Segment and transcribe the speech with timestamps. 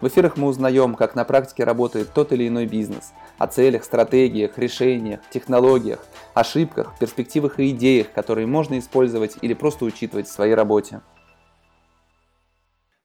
[0.00, 4.58] в эфирах мы узнаем, как на практике работает тот или иной бизнес, о целях, стратегиях,
[4.58, 6.04] решениях, технологиях,
[6.34, 11.00] ошибках, перспективах и идеях, которые можно использовать или просто учитывать в своей работе.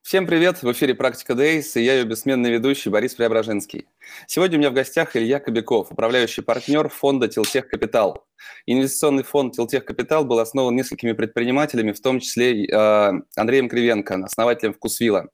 [0.04, 0.62] Всем привет!
[0.62, 3.88] В эфире «Практика Days» и я ее бессменный ведущий Борис Преображенский.
[4.28, 8.28] Сегодня у меня в гостях Илья Кобяков, управляющий партнер фонда «Тилтех Капитал».
[8.66, 14.74] Инвестиционный фонд «Тилтех Капитал» был основан несколькими предпринимателями, в том числе э, Андреем Кривенко, основателем
[14.74, 15.30] «Вкусвилла».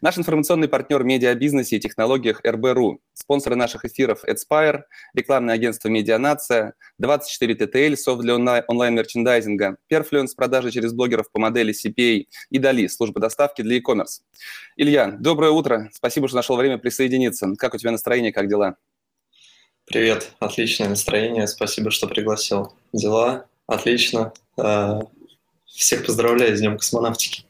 [0.00, 4.82] Наш информационный партнер в медиабизнесе и технологиях РБРУ, спонсоры наших эфиров Adspire,
[5.14, 8.34] рекламное агентство Медианация, 24 TTL, софт для
[8.66, 14.20] онлайн-мерчендайзинга, Perfluence, продажи через блогеров по модели CPA и Дали, служба доставки для e-commerce.
[14.76, 17.54] Илья, доброе утро, спасибо, что нашел время присоединиться.
[17.58, 18.76] Как у тебя настроение, как дела?
[19.84, 22.72] Привет, отличное настроение, спасибо, что пригласил.
[22.92, 24.32] Дела отлично.
[24.56, 25.00] Э,
[25.66, 27.44] всех поздравляю с Днем космонавтики.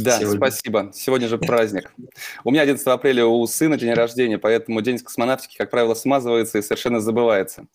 [0.00, 0.36] Да, сегодня.
[0.38, 0.90] спасибо.
[0.94, 1.92] Сегодня же праздник.
[2.44, 6.62] У меня 11 апреля у сына день рождения, поэтому день космонавтики, как правило, смазывается и
[6.62, 7.66] совершенно забывается.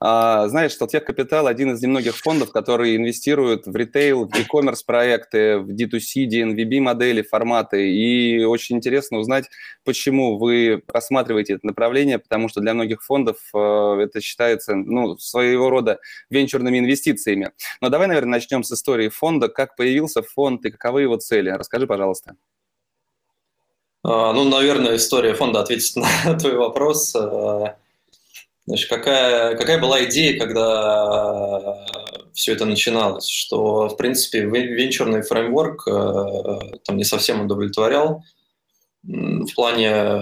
[0.00, 5.58] А, знаешь, что Капитал один из немногих фондов, которые инвестируют в ритейл, в e-commerce проекты,
[5.58, 7.90] в D2C, DNVB модели, форматы.
[7.90, 9.48] И очень интересно узнать,
[9.84, 15.70] почему вы рассматриваете это направление, потому что для многих фондов э, это считается ну, своего
[15.70, 15.98] рода
[16.30, 17.50] венчурными инвестициями.
[17.80, 19.48] Но давай, наверное, начнем с истории фонда.
[19.48, 21.50] Как появился фонд и каковы его цели?
[21.72, 22.36] Расскажи, пожалуйста.
[24.04, 27.16] А, ну, наверное, история фонда ответит на твой вопрос.
[27.16, 27.76] А,
[28.66, 31.86] значит, какая, какая была идея, когда
[32.34, 33.26] все это начиналось?
[33.26, 38.22] Что, в принципе, венчурный фреймворк а, там не совсем удовлетворял
[39.02, 40.20] в плане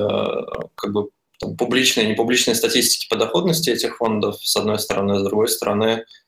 [0.77, 1.11] как бы
[1.41, 5.91] там, публичной и непубличной статистики по доходности этих фондов, с одной стороны, с другой стороны,
[5.91, 6.21] а,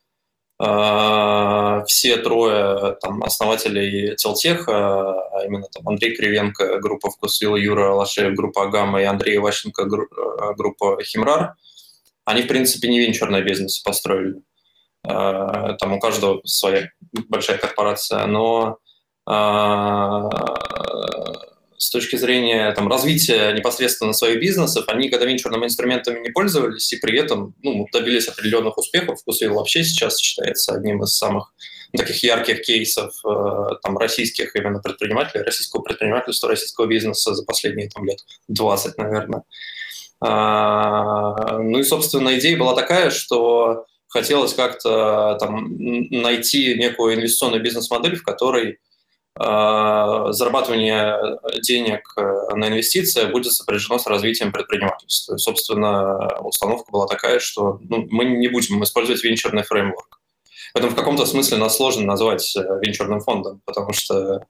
[1.87, 8.63] все трое там, основателей Телтеха, а именно там, Андрей Кривенко, группа «Вкусвилл», Юра Лашеев, группа
[8.63, 11.55] «Агама» и Андрей Ващенко, э, группа «Химрар»,
[12.25, 14.41] они, в принципе, не венчурные бизнесы построили.
[15.05, 16.89] А, там у каждого своя
[17.27, 18.77] большая корпорация, но
[21.77, 26.97] с точки зрения там, развития непосредственно своих бизнесов, они когда венчурными инструментами не пользовались и
[26.97, 29.19] при этом ну, добились определенных успехов.
[29.19, 31.53] Вкусвилл вообще сейчас считается одним из самых
[31.93, 37.89] ну, таких ярких кейсов э, там, российских именно предпринимателей, российского предпринимательства, российского бизнеса за последние
[37.89, 39.43] там, лет 20, наверное.
[40.19, 48.15] А, ну и, собственно, идея была такая, что хотелось как-то там, найти некую инвестиционную бизнес-модель,
[48.15, 48.79] в которой
[49.35, 55.35] зарабатывание денег э, на инвестиции будет сопряжено с развитием предпринимательства.
[55.35, 60.19] И, собственно, установка была такая, что ну, мы не будем использовать венчурный фреймворк.
[60.73, 64.45] Поэтому в каком-то смысле нас сложно назвать э, венчурным фондом, потому что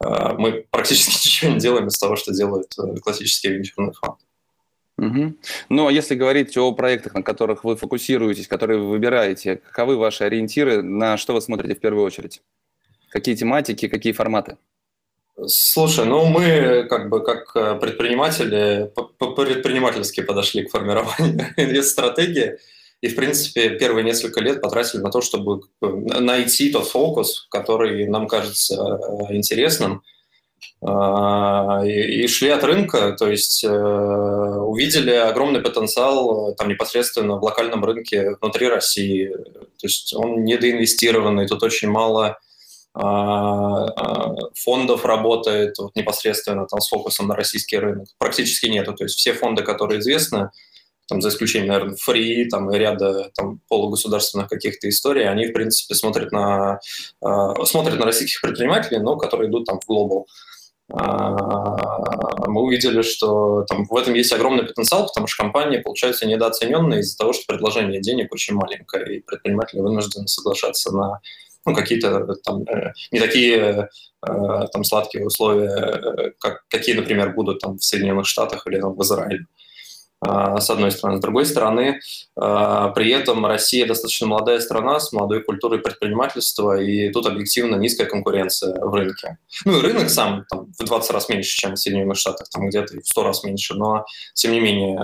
[0.00, 4.18] мы практически ничего не делаем из того, что делает классический венчурный фонд.
[4.98, 5.34] Угу.
[5.68, 10.24] Ну, а если говорить о проектах, на которых вы фокусируетесь, которые вы выбираете, каковы ваши
[10.24, 12.42] ориентиры, на что вы смотрите в первую очередь?
[13.12, 14.56] Какие тематики, какие форматы?
[15.46, 22.58] Слушай, ну мы как бы как э, предприниматели по-предпринимательски подошли к формированию инвест-стратегии
[23.02, 28.28] и, в принципе, первые несколько лет потратили на то, чтобы найти тот фокус, который нам
[28.28, 30.02] кажется э, интересным,
[30.80, 37.84] а, и шли от рынка, то есть э, увидели огромный потенциал там непосредственно в локальном
[37.84, 39.28] рынке внутри России.
[39.28, 42.38] То есть он недоинвестированный, тут очень мало
[42.94, 48.08] фондов работает вот непосредственно там, с фокусом на российский рынок.
[48.18, 48.92] Практически нету.
[48.92, 50.50] То есть все фонды, которые известны,
[51.08, 55.94] там, за исключением, наверное, фри там, и ряда там, полугосударственных каких-то историй, они, в принципе,
[55.94, 56.80] смотрят на,
[57.24, 60.26] э, смотрят на российских предпринимателей, но которые идут там в глобал.
[60.90, 60.96] Э,
[62.46, 67.18] мы увидели, что там, в этом есть огромный потенциал, потому что компания получается недооцененная из-за
[67.18, 71.20] того, что предложение денег очень маленькое, и предприниматели вынуждены соглашаться на
[71.64, 73.88] ну, какие-то там э, не такие
[74.26, 78.94] э, там сладкие условия, э, как, какие, например, будут там в Соединенных Штатах или там,
[78.94, 79.46] в Израиле.
[80.24, 81.18] А, с одной стороны.
[81.18, 82.00] С другой стороны,
[82.36, 88.06] а, при этом Россия достаточно молодая страна с молодой культурой предпринимательства, и тут объективно низкая
[88.06, 89.38] конкуренция в рынке.
[89.64, 93.00] Ну и рынок сам там, в 20 раз меньше, чем в Соединенных Штатах, там где-то
[93.00, 94.96] в 100 раз меньше, но тем не менее,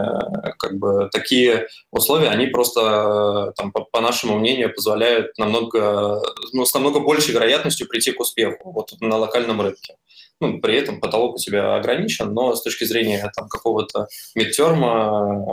[0.56, 6.22] как бы такие условия, они просто, там, по, по нашему мнению, позволяют намного,
[6.52, 9.96] ну, с намного большей вероятностью прийти к успеху вот на локальном рынке
[10.40, 15.44] ну, при этом потолок у тебя ограничен, но с точки зрения какого-то медтерма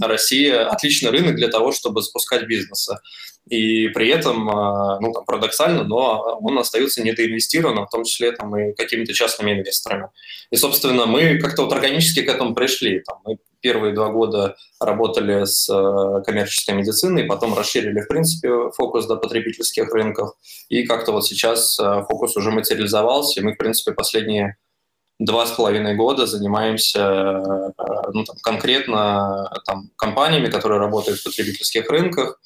[0.00, 2.98] э, Россия отличный рынок для того, чтобы запускать бизнесы.
[3.48, 8.56] И при этом, э, ну, там, парадоксально, но он остается недоинвестированным, в том числе там,
[8.56, 10.08] и какими-то частными инвесторами.
[10.50, 13.00] И, собственно, мы как-то вот органически к этому пришли.
[13.00, 19.06] Там, мы первые два года работали с э, коммерческой медициной, потом расширили, в принципе, фокус
[19.06, 20.34] до потребительских рынков,
[20.68, 24.58] и как-то вот сейчас э, фокус уже материализовался, и мы, в принципе, последние
[25.18, 27.72] два с половиной года занимаемся э,
[28.12, 32.38] ну, там, конкретно там, компаниями, которые работают в потребительских рынках,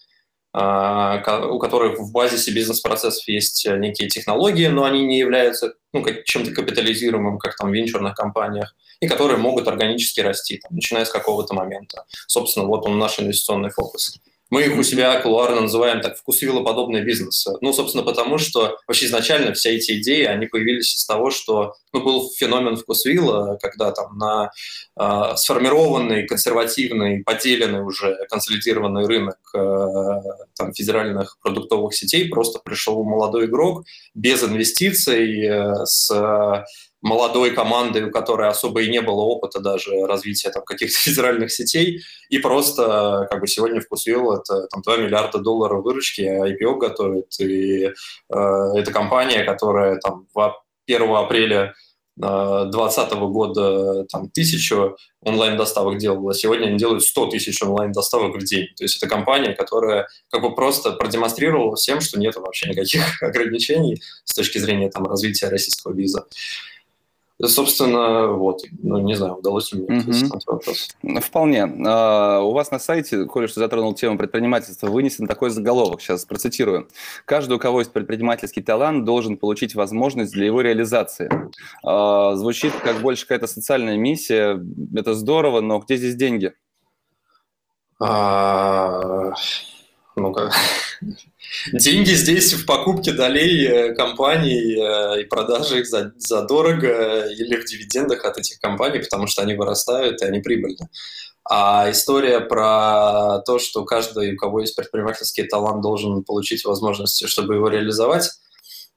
[0.54, 7.38] у которых в базисе бизнес-процессов есть некие технологии, но они не являются ну, чем-то капитализируемым,
[7.38, 12.04] как там в венчурных компаниях и которые могут органически расти, там, начиная с какого-то момента.
[12.26, 14.18] Собственно, вот он наш инвестиционный фокус.
[14.50, 17.52] Мы их у себя кулуарно называем так вкусвиллоподобные бизнесы.
[17.60, 22.02] Ну, собственно, потому что вообще изначально все эти идеи, они появились из того, что ну,
[22.02, 24.50] был феномен вкусвилла, когда там на
[24.98, 30.20] э, сформированный, консервативный, поделенный уже консолидированный рынок э,
[30.56, 33.84] там, федеральных продуктовых сетей просто пришел молодой игрок
[34.14, 36.64] без инвестиций, э, с
[37.00, 42.00] молодой командой, у которой особо и не было опыта даже развития там, каких-то федеральных сетей,
[42.28, 47.84] и просто как бы сегодня вкусвилл это там, 2 миллиарда долларов выручки, IPO готовит, и
[47.84, 47.92] э,
[48.28, 50.26] это компания, которая там
[50.86, 51.74] 1 апреля
[52.18, 58.66] 2020 года там, тысячу онлайн-доставок делала, сегодня они делают 100 тысяч онлайн-доставок в день.
[58.76, 64.02] То есть это компания, которая как бы просто продемонстрировала всем, что нет вообще никаких ограничений
[64.24, 66.26] с точки зрения там, развития российского виза.
[67.40, 70.88] Собственно, вот, ну, не знаю, удалось ли мне ответить на этот вопрос.
[71.22, 71.60] Вполне.
[71.60, 76.88] Uh, у вас на сайте, коли что затронул тему предпринимательства, вынесен такой заголовок, сейчас процитирую.
[77.26, 81.30] «Каждый, у кого есть предпринимательский талант, должен получить возможность для его реализации».
[81.86, 84.60] Uh, звучит как больше какая-то социальная миссия,
[84.96, 86.54] это здорово, но где здесь деньги?
[88.02, 89.32] Uh,
[90.16, 90.52] ну, как...
[91.72, 97.56] Деньги здесь в покупке долей э, компаний э, и продаже их за, за дорого или
[97.56, 100.88] в дивидендах от этих компаний, потому что они вырастают и они прибыльны.
[101.50, 107.54] А история про то, что каждый, у кого есть предпринимательский талант, должен получить возможность, чтобы
[107.54, 108.30] его реализовать,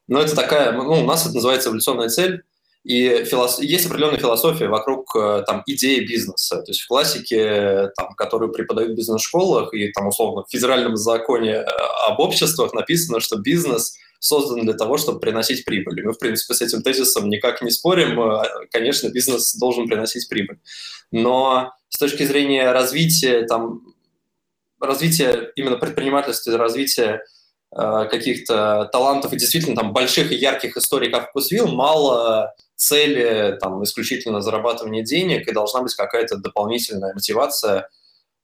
[0.07, 2.43] ну, это такая, ну, у нас это называется эволюционная цель,
[2.83, 3.59] и филос...
[3.59, 6.61] есть определенная философия вокруг э, там, идеи бизнеса.
[6.63, 11.51] То есть в классике, там, которую преподают в бизнес-школах и там, условно в федеральном законе
[11.51, 11.65] э,
[12.07, 15.99] об обществах написано, что бизнес создан для того, чтобы приносить прибыль.
[15.99, 18.19] И мы, в принципе, с этим тезисом никак не спорим.
[18.19, 20.57] Э, конечно, бизнес должен приносить прибыль.
[21.11, 23.93] Но с точки зрения развития, там,
[24.79, 27.23] развития именно предпринимательства, развития
[27.73, 34.41] каких-то талантов и действительно там больших и ярких историй, как Вкусвилл, мало цели там, исключительно
[34.41, 37.87] зарабатывания денег, и должна быть какая-то дополнительная мотивация.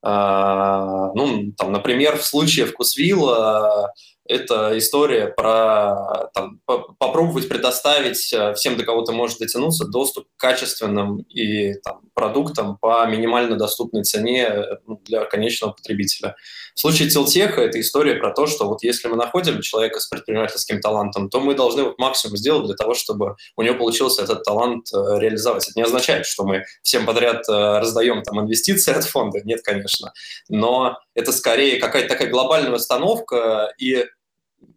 [0.03, 3.91] А, ну, там, например, в случае вкусвилла
[4.27, 10.39] это история про там, попробовать предоставить э, всем, до кого ты можешь дотянуться, доступ к
[10.39, 16.35] качественным и там, продуктам по минимально доступной цене э, ну, для конечного потребителя.
[16.77, 20.79] В случае Тилтеха это история про то, что вот если мы находим человека с предпринимательским
[20.79, 24.93] талантом, то мы должны вот максимум сделать для того, чтобы у него получился этот талант
[24.93, 25.67] э, реализовать.
[25.67, 30.13] Это не означает, что мы всем подряд раздаем там инвестиции от фонда, нет, конечно,
[30.49, 34.05] но это скорее какая-то такая глобальная установка и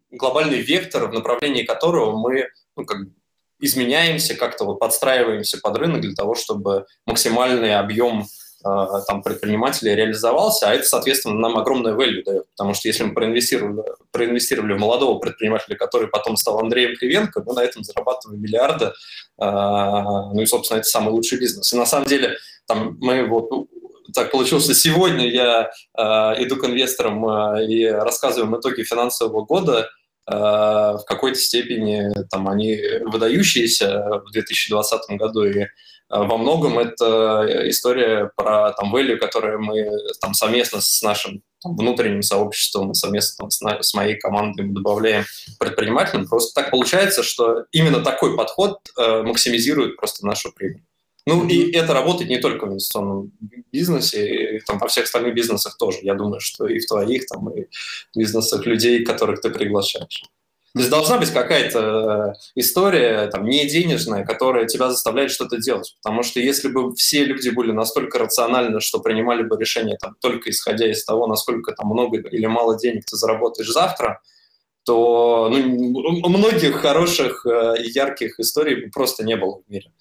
[0.09, 2.97] глобальный вектор, в направлении которого мы ну, как
[3.59, 8.25] изменяемся, как-то вот подстраиваемся под рынок для того, чтобы максимальный объем э,
[8.63, 13.83] там, предпринимателей реализовался, а это, соответственно, нам огромное value дает, потому что если мы проинвестировали,
[14.11, 18.91] проинвестировали в молодого предпринимателя, который потом стал Андреем Кривенко, мы на этом зарабатываем миллиарды, э,
[19.39, 21.71] ну и, собственно, это самый лучший бизнес.
[21.73, 22.37] И на самом деле
[22.67, 23.49] там мы вот
[24.13, 26.01] так получилось, что сегодня я э,
[26.43, 29.89] иду к инвесторам э, и рассказываю итоги финансового года,
[30.31, 35.67] Э, в какой-то степени там, они выдающиеся в 2020 году, и э,
[36.11, 39.89] во многом это история про там, value, которую мы
[40.19, 45.23] там, совместно с нашим там, внутренним сообществом, совместно с, с моей командой добавляем
[45.57, 46.27] предпринимателям.
[46.27, 50.83] Просто так получается, что именно такой подход э, максимизирует просто нашу прибыль.
[51.27, 53.31] Ну, и это работает не только в инвестиционном
[53.71, 55.99] бизнесе, и там во всех остальных бизнесах тоже.
[56.01, 57.67] Я думаю, что и в твоих, там, и
[58.13, 60.23] в бизнесах людей, которых ты приглашаешь.
[60.73, 65.95] То есть должна быть какая-то э, история, там, не денежная, которая тебя заставляет что-то делать.
[66.01, 70.49] Потому что если бы все люди были настолько рациональны, что принимали бы решение там, только
[70.49, 74.21] исходя из того, насколько там много или мало денег ты заработаешь завтра,
[74.85, 79.91] то ну, многих хороших э, и ярких историй просто не было в мире.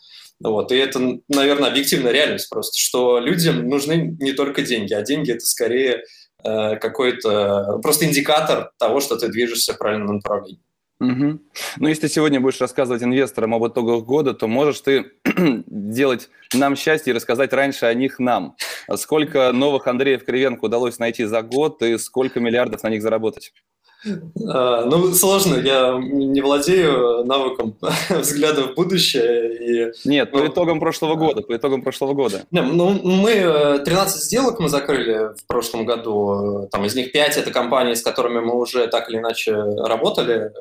[0.42, 0.72] Вот.
[0.72, 5.44] И это, наверное, объективная реальность просто, что людям нужны не только деньги, а деньги– это
[5.44, 6.04] скорее
[6.42, 10.60] какой-то просто индикатор того, что ты движешься в правильном направлении.
[11.00, 11.38] Угу.
[11.78, 15.12] Ну, если ты сегодня будешь рассказывать инвесторам об итогах года, то можешь ты
[15.66, 18.54] делать нам счастье и рассказать раньше о них нам.
[18.96, 23.54] Сколько новых Андреев Кривенко удалось найти за год и сколько миллиардов на них заработать?
[24.04, 27.76] А, ну, сложно, я не владею навыком
[28.10, 29.92] взгляда в будущее.
[29.92, 32.44] И, Нет, ну, по итогам прошлого года, по итогам прошлого года.
[32.50, 37.36] Не, ну, мы 13 э, сделок мы закрыли в прошлом году, там из них 5
[37.36, 40.52] это компании, с которыми мы уже так или иначе работали,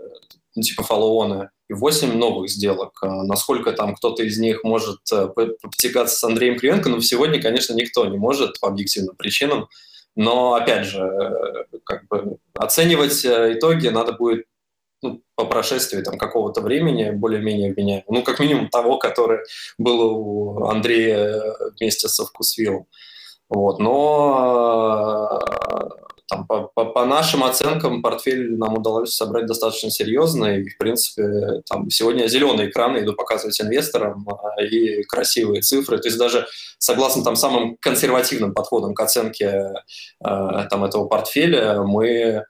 [0.55, 2.99] ну, типа фоллоуоны, и 8 новых сделок.
[3.01, 5.27] А насколько там кто-то из них может э,
[5.61, 9.69] потягаться с Андреем Кривенко, но сегодня, конечно, никто не может по объективным причинам.
[10.19, 14.47] Но, опять же, э, как бы оценивать э, итоги надо будет
[15.01, 18.03] ну, по прошествии там, какого-то времени, более-менее вменяемо.
[18.09, 19.39] Ну, как минимум того, который
[19.77, 21.41] был у Андрея
[21.79, 22.85] вместе со Вкусвиллом.
[23.47, 23.79] Вот.
[23.79, 25.41] Но
[26.29, 31.61] там, по, по, по нашим оценкам портфель нам удалось собрать достаточно серьезно, и, в принципе,
[31.67, 35.97] там сегодня зеленые экраны иду показывать инвесторам а, и красивые цифры.
[35.97, 36.45] То есть даже
[36.77, 42.43] согласно там самым консервативным подходам к оценке э, там этого портфеля, мы э,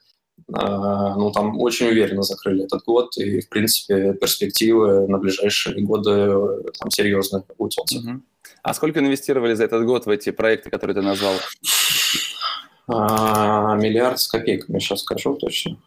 [0.48, 6.92] ну, там очень уверенно закрыли этот год, и, в принципе, перспективы на ближайшие годы там
[6.92, 7.70] серьезные у.
[8.62, 11.34] А сколько инвестировали за этот год в эти проекты, которые ты назвал?
[12.91, 15.77] А, миллиард с копейками, сейчас скажу точно.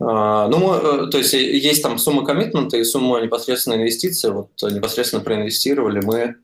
[0.00, 4.30] А, ну, э, то есть есть там сумма коммитмента и сумма непосредственно инвестиций.
[4.30, 6.36] Вот непосредственно проинвестировали мы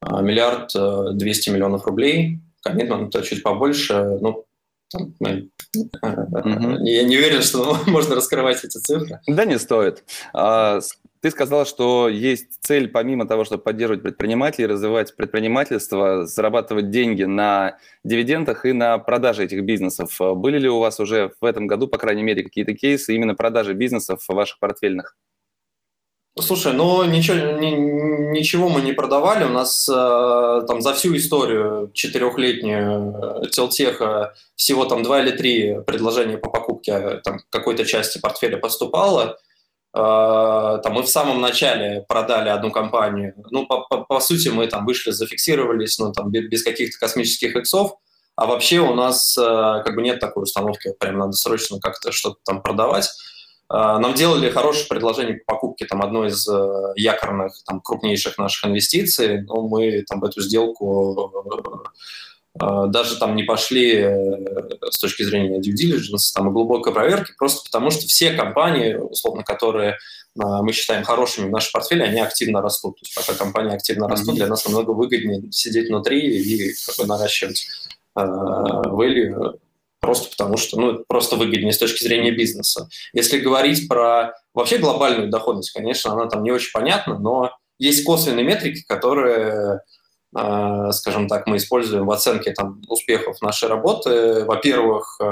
[0.00, 2.40] а, миллиард э, двести миллионов рублей.
[2.62, 4.18] Коммитмент чуть побольше.
[4.22, 4.44] Ну,
[4.88, 6.78] там, мы, mm-hmm.
[6.84, 9.20] я не уверен, что можно раскрывать эти цифры.
[9.26, 10.04] Да не стоит.
[11.24, 17.78] Ты сказал, что есть цель, помимо того, чтобы поддерживать предпринимателей, развивать предпринимательство, зарабатывать деньги на
[18.04, 20.14] дивидендах и на продаже этих бизнесов.
[20.20, 23.72] Были ли у вас уже в этом году, по крайней мере, какие-то кейсы именно продажи
[23.72, 25.16] бизнесов ваших портфельных?
[26.38, 27.70] Слушай, ну ничего, ни,
[28.36, 29.44] ничего мы не продавали.
[29.44, 35.80] У нас э, там за всю историю четырехлетнюю э, Телтеха всего там два или три
[35.86, 39.38] предложения по покупке там, какой-то части портфеля поступало.
[39.94, 43.34] Э, там мы в самом начале продали одну компанию.
[43.50, 47.92] Ну, по, по, по сути, мы там вышли, зафиксировались, ну, там, без каких-то космических иксов.
[48.36, 52.38] А вообще у нас э, как бы нет такой установки, прям надо срочно как-то что-то
[52.44, 53.08] там продавать.
[53.72, 56.48] Э, нам делали хорошее предложение по покупке там, одной из
[56.96, 61.90] якорных, там, крупнейших наших инвестиций, но мы там эту сделку а,
[62.54, 67.64] даже там не пошли э, с точки зрения due diligence там, и глубокой проверки, просто
[67.64, 69.98] потому что все компании, условно, которые
[70.38, 73.00] а, мы считаем хорошими в нашем портфеле, они активно растут.
[73.00, 77.06] То есть пока компании активно растут, для нас намного выгоднее сидеть внутри и как бы,
[77.06, 77.66] наращивать
[78.16, 79.58] value,
[80.00, 82.88] просто потому что ну, просто выгоднее с точки зрения бизнеса.
[83.12, 88.44] Если говорить про вообще глобальную доходность, конечно, она там не очень понятна, но есть косвенные
[88.44, 89.80] метрики, которые
[90.92, 94.44] скажем так, мы используем в оценке там, успехов нашей работы.
[94.44, 95.24] Во-первых, э,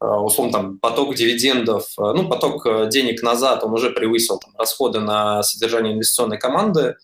[0.00, 5.42] э, условно, там, поток дивидендов, ну, поток денег назад, он уже превысил там, расходы на
[5.42, 6.96] содержание инвестиционной команды,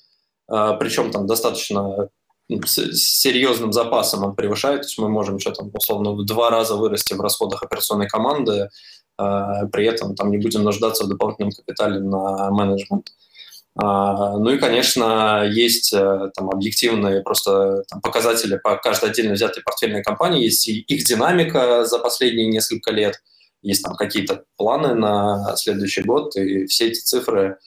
[0.46, 2.10] причем там достаточно
[2.48, 6.76] ну, серьезным запасом он превышает, то есть мы можем еще там условно в два раза
[6.76, 8.68] вырасти в расходах операционной команды,
[9.16, 13.08] при этом там не будем нуждаться в дополнительном капитале на менеджмент.
[13.08, 13.12] А,
[13.76, 20.04] ну и, конечно, есть э, там объективные просто там, показатели по каждой отдельно взятой портфельной
[20.04, 23.20] компании, есть и их динамика за последние несколько лет,
[23.62, 27.58] есть там какие-то планы на следующий год, и все эти цифры,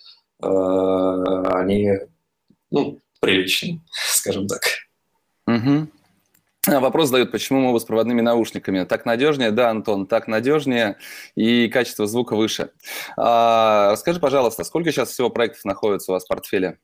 [0.42, 1.92] э, они
[2.72, 3.82] ну, приличные,
[4.14, 4.62] скажем так.
[5.46, 5.88] Угу.
[6.68, 8.84] Вопрос задают, почему мы с проводными наушниками.
[8.84, 9.52] Так надежнее?
[9.52, 10.98] Да, Антон, так надежнее
[11.36, 12.72] и качество звука выше.
[13.16, 16.80] А, расскажи, пожалуйста, сколько сейчас всего проектов находится у вас в портфеле?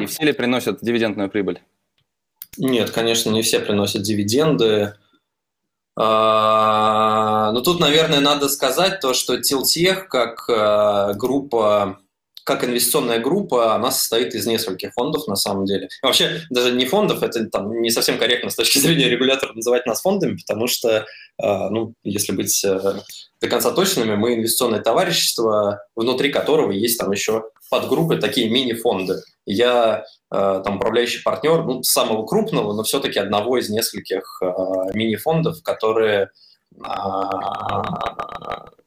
[0.00, 1.62] И все ли приносят дивидендную прибыль?
[2.58, 4.94] Нет, конечно, не все приносят дивиденды.
[5.98, 11.98] А, ну, тут, наверное, надо сказать то, что Тилтех как э, группа
[12.46, 15.88] как инвестиционная группа, она состоит из нескольких фондов на самом деле.
[16.00, 20.00] Вообще, даже не фондов, это там не совсем корректно с точки зрения регулятора называть нас
[20.00, 21.04] фондами, потому что, э,
[21.42, 23.00] ну, если быть э,
[23.40, 29.16] до конца точными, мы инвестиционное товарищество, внутри которого есть там еще подгруппы, такие мини-фонды.
[29.44, 34.40] Я э, там управляющий партнер, ну, самого крупного, но все-таки одного из нескольких
[34.94, 36.30] мини-фондов, которые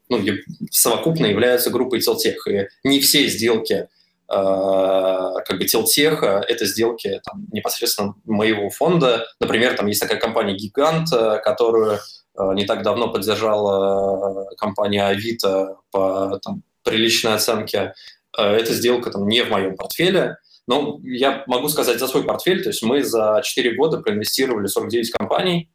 [0.10, 0.20] ну,
[0.72, 2.48] совокупно являются группой Телтех.
[2.48, 3.88] И не все сделки э,
[4.28, 9.26] как бы Телтеха, это сделки там, непосредственно моего фонда.
[9.40, 15.78] Например, там есть такая компания «Гигант», э, которую э, не так давно поддержала компания «Авито»
[15.92, 17.94] по там, приличной оценке.
[18.38, 20.38] Эта сделка там, не в моем портфеле,
[20.70, 25.12] но я могу сказать за свой портфель, то есть мы за 4 года проинвестировали 49
[25.12, 25.72] компаний,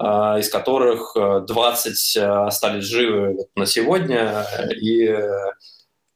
[0.00, 4.46] из которых 20 э, э, остались живы на сегодня,
[4.80, 5.28] и э,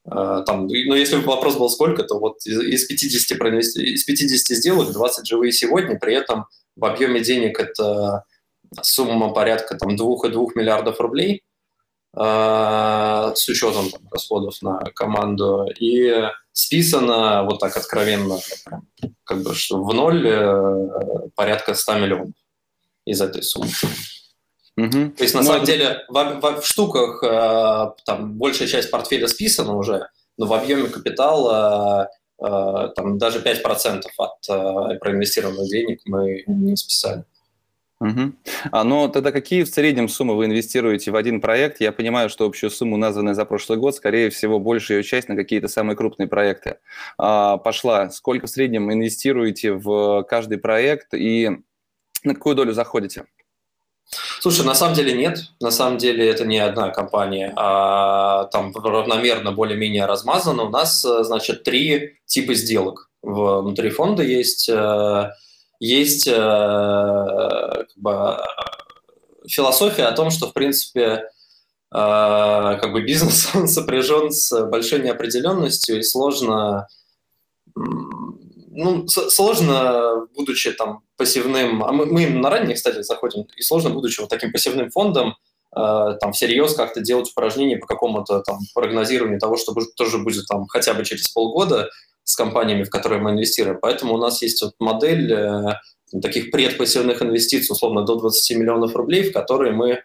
[0.03, 3.37] там, ну, если бы вопрос был сколько, то вот из 50,
[3.77, 8.23] из 50 сделок 20 живые сегодня, при этом в объеме денег это
[8.81, 11.43] сумма порядка там, 2,2 миллиардов рублей
[12.15, 18.39] с учетом там, расходов на команду, и списано вот так откровенно,
[19.25, 22.44] как бы, что в ноль порядка 100 миллионов
[23.05, 23.71] из этой суммы.
[24.77, 25.11] Угу.
[25.17, 25.71] То есть, на ну, самом это...
[25.71, 30.89] деле, в, в, в штуках э, там большая часть портфеля списана уже, но в объеме
[30.89, 32.09] капитала
[32.39, 37.23] э, там даже 5% от э, проинвестированных денег мы не списали.
[38.01, 38.33] Угу.
[38.71, 41.79] А, ну, тогда какие в среднем суммы вы инвестируете в один проект?
[41.79, 45.35] Я понимаю, что общую сумму, названную за прошлый год, скорее всего, большая ее часть на
[45.35, 46.77] какие-то самые крупные проекты
[47.17, 48.09] а, пошла.
[48.09, 51.59] Сколько в среднем инвестируете в каждый проект и
[52.25, 53.25] на какую долю заходите?
[54.39, 55.39] Слушай, на самом деле нет.
[55.59, 60.63] На самом деле это не одна компания, а там равномерно более-менее размазано.
[60.63, 63.09] У нас, э, значит, три типа сделок.
[63.23, 65.31] Внутри фонда есть, э,
[65.79, 68.37] есть э, как бы,
[69.47, 71.29] философия о том, что, в принципе,
[71.91, 76.87] как бы бизнес он сопряжен с большой неопределенностью и сложно
[78.75, 84.19] ну, сложно, будучи там пассивным, а мы, мы на ранних стадиях заходим, и сложно, будучи
[84.19, 85.35] вот таким пассивным фондом,
[85.75, 90.67] э, там всерьез как-то делать упражнения по какому-то там прогнозированию того, что тоже будет там
[90.67, 91.89] хотя бы через полгода
[92.23, 93.79] с компаниями, в которые мы инвестируем.
[93.81, 95.75] Поэтому у нас есть вот модель э,
[96.21, 100.01] таких предпассивных инвестиций, условно, до 20 миллионов рублей, в которые мы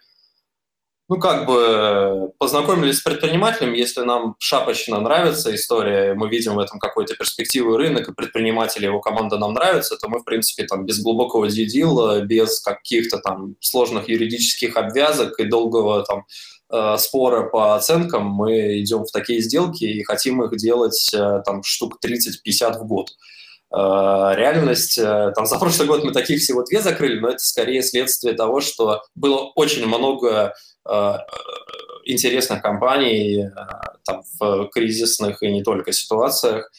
[1.10, 6.78] ну, как бы познакомились с предпринимателем, если нам шапочно нравится история, мы видим в этом
[6.78, 11.02] какой-то перспективу рынок, и предприниматель, его команда нам нравится, то мы, в принципе, там, без
[11.02, 16.26] глубокого дьюдила, без каких-то там сложных юридических обвязок и долгого там
[16.72, 21.64] э, спора по оценкам, мы идем в такие сделки и хотим их делать э, там
[21.64, 23.08] штук 30-50 в год
[23.74, 24.94] э, реальность.
[24.94, 29.02] Там за прошлый год мы таких всего две закрыли, но это скорее следствие того, что
[29.16, 30.52] было очень много Э,
[32.04, 33.50] интересных компаний э,
[34.04, 36.70] там, в кризисных и не только ситуациях,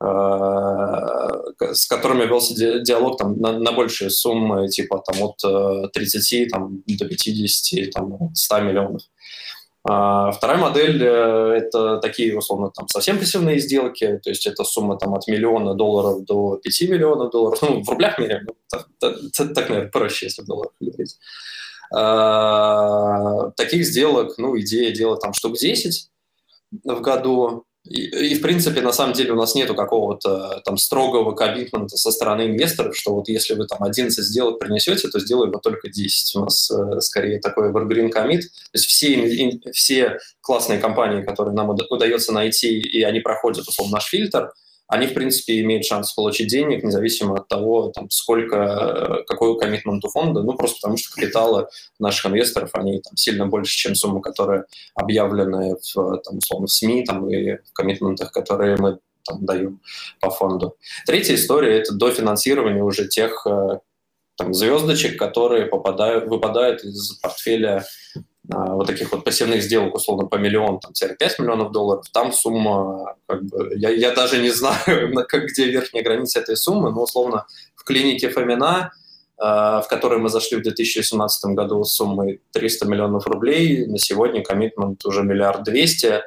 [0.00, 0.06] э,
[1.74, 7.06] с которыми велся диалог там, на, на большие суммы, типа там, от 30 там, до
[7.06, 9.02] 50, там, 100 миллионов.
[9.84, 15.12] А вторая модель– это такие, условно, там совсем пассивные сделки, то есть это сумма там,
[15.14, 19.68] от миллиона долларов до 5 миллионов долларов, ну, в рублях меряем, ну, так, так, так,
[19.68, 21.18] наверное, проще, если в долларах говорить.
[21.94, 26.08] Э, таких сделок, ну, идея делать там штук 10
[26.84, 27.64] в году.
[27.84, 32.12] И, и, в принципе, на самом деле у нас нету какого-то там строгого коммитмента со
[32.12, 36.36] стороны инвесторов, что вот если вы там 11 сделок принесете, то сделаем только 10.
[36.36, 38.40] У нас э, скорее такой evergreen commit.
[38.40, 43.94] То есть все, ин, все классные компании, которые нам удается найти, и они проходят, условно,
[43.94, 44.52] наш фильтр,
[44.92, 50.08] они, в принципе, имеют шанс получить денег, независимо от того, там, сколько, какой коммитмент у
[50.10, 51.66] фонда, ну, просто потому что капиталы
[51.98, 57.06] наших инвесторов, они там, сильно больше, чем суммы, которые объявлены в, там, условно, в СМИ
[57.06, 59.80] там, и в коммитментах, которые мы там, даем
[60.20, 60.76] по фонду.
[61.06, 63.78] Третья история– это дофинансирование уже тех э,
[64.36, 67.84] там, звездочек, которые попадают, выпадают из портфеля
[68.50, 73.16] а, вот таких вот пассивных сделок, условно, по миллион, там, 5 миллионов долларов, там сумма,
[73.26, 77.46] как бы, я, я даже не знаю, как, где верхняя граница этой суммы, но, условно,
[77.76, 78.92] в клинике Фомина,
[79.38, 84.42] а, в которой мы зашли в 2017 году с суммой 300 миллионов рублей, на сегодня
[84.42, 86.22] коммитмент уже миллиард двести,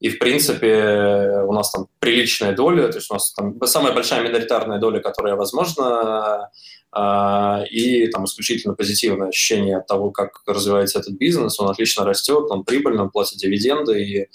[0.00, 4.22] и, в принципе, у нас там приличная доля, то есть у нас там самая большая
[4.22, 6.50] миноритарная доля, которая возможна, а,
[6.92, 12.64] и там исключительно позитивное ощущение от того, как развивается этот бизнес, он отлично растет, он
[12.64, 14.28] прибыльный, он платит дивиденды, и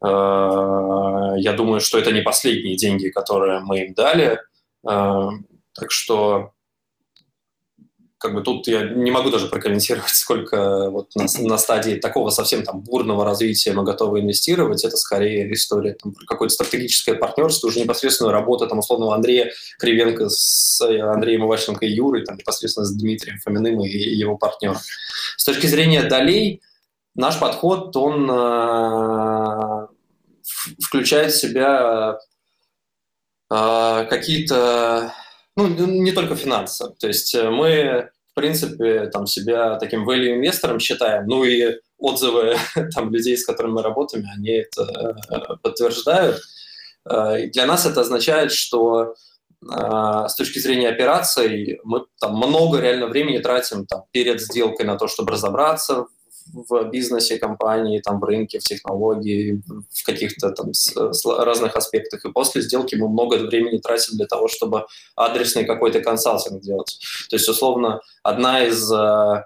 [0.00, 4.40] а, я думаю, что это не последние деньги, которые мы им дали,
[4.86, 5.28] а,
[5.74, 6.52] так что
[8.20, 12.62] как бы тут я не могу даже прокомментировать, сколько вот на, на стадии такого совсем
[12.62, 14.84] там бурного развития мы готовы инвестировать.
[14.84, 20.80] Это скорее история там, какое-то стратегическое партнерство, уже непосредственная работа там условного Андрея Кривенко с
[20.82, 24.76] э, Андреем Иващенко и Юрой, там непосредственно с Дмитрием Фоминым и его партнером.
[25.38, 26.60] С точки зрения долей,
[27.14, 29.86] наш подход, он э,
[30.82, 32.18] включает в себя
[33.50, 35.14] э, какие-то
[35.68, 36.90] ну, не только финансы.
[36.98, 42.56] То есть э, мы, в принципе, там себя таким value инвестором считаем, ну и отзывы
[42.94, 46.40] там людей, с которыми мы работаем, они это э, подтверждают.
[47.08, 49.14] Э, для нас это означает, что
[49.62, 55.06] с точки зрения операций мы там много реально времени тратим там, перед сделкой на то,
[55.06, 56.06] чтобы разобраться
[56.52, 60.72] в бизнесе компании, там, в рынке, в технологии, в каких-то там
[61.38, 62.24] разных аспектах.
[62.24, 64.86] И после сделки мы много времени тратим для того, чтобы
[65.16, 66.98] адресный какой-то консалтинг делать.
[67.28, 69.44] То есть, условно, одна из э,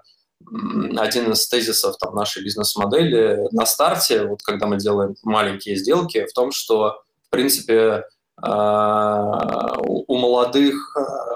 [0.97, 6.33] один из тезисов там, нашей бизнес-модели на старте, вот когда мы делаем маленькие сделки, в
[6.33, 8.03] том, что, в принципе,
[8.41, 11.35] у молодых а,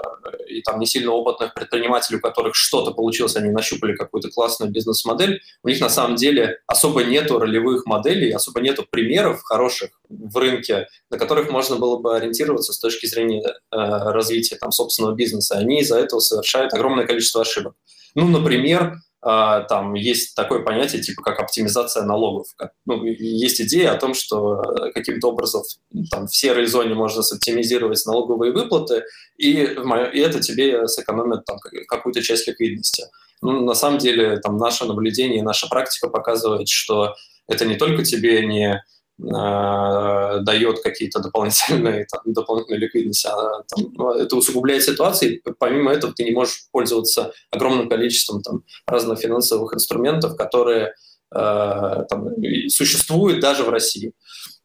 [0.50, 5.40] и там не сильно опытных предпринимателей, у которых что-то получилось, они нащупали какую-то классную бизнес-модель,
[5.62, 10.88] у них на самом деле особо нету ролевых моделей, особо нету примеров хороших в рынке,
[11.10, 15.56] на которых можно было бы ориентироваться с точки зрения э, развития там, собственного бизнеса.
[15.56, 17.74] Они из-за этого совершают огромное количество ошибок.
[18.14, 22.48] Ну, например, а, там есть такое понятие, типа как оптимизация налогов.
[22.86, 25.62] Ну, есть идея о том, что э, каким-то образом
[26.10, 29.04] там, в серой зоне можно соптимизировать налоговые выплаты,
[29.36, 33.04] и, и это тебе сэкономит там, какую-то часть ликвидности.
[33.42, 37.14] Ну, на самом деле, там, наше наблюдение, наша практика показывает, что
[37.46, 38.82] это не только тебе не
[39.20, 45.40] дает какие-то дополнительные, там, дополнительную ликвидность, а там, ну, это усугубляет ситуацию.
[45.58, 50.94] Помимо этого ты не можешь пользоваться огромным количеством там, разных финансовых инструментов, которые
[51.34, 52.28] э, там,
[52.68, 54.12] существуют даже в России.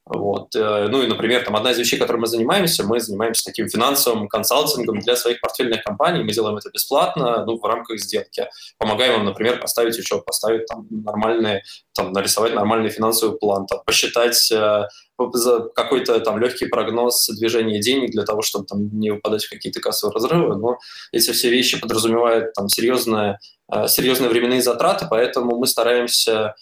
[0.07, 0.55] Вот.
[0.55, 4.27] Э, ну и, например, там одна из вещей, которой мы занимаемся, мы занимаемся таким финансовым
[4.27, 6.23] консалтингом для своих портфельных компаний.
[6.23, 8.47] Мы делаем это бесплатно, ну, в рамках сделки.
[8.77, 11.63] Помогаем им, например, поставить учет, поставить там нормальные,
[11.95, 14.83] там, нарисовать нормальный финансовый план, там, посчитать э,
[15.17, 20.13] какой-то там легкий прогноз движения денег для того, чтобы там не выпадать в какие-то кассовые
[20.13, 20.55] разрывы.
[20.55, 20.77] Но
[21.13, 23.39] эти все вещи подразумевают там серьезные,
[23.73, 26.53] э, серьезные временные затраты, поэтому мы стараемся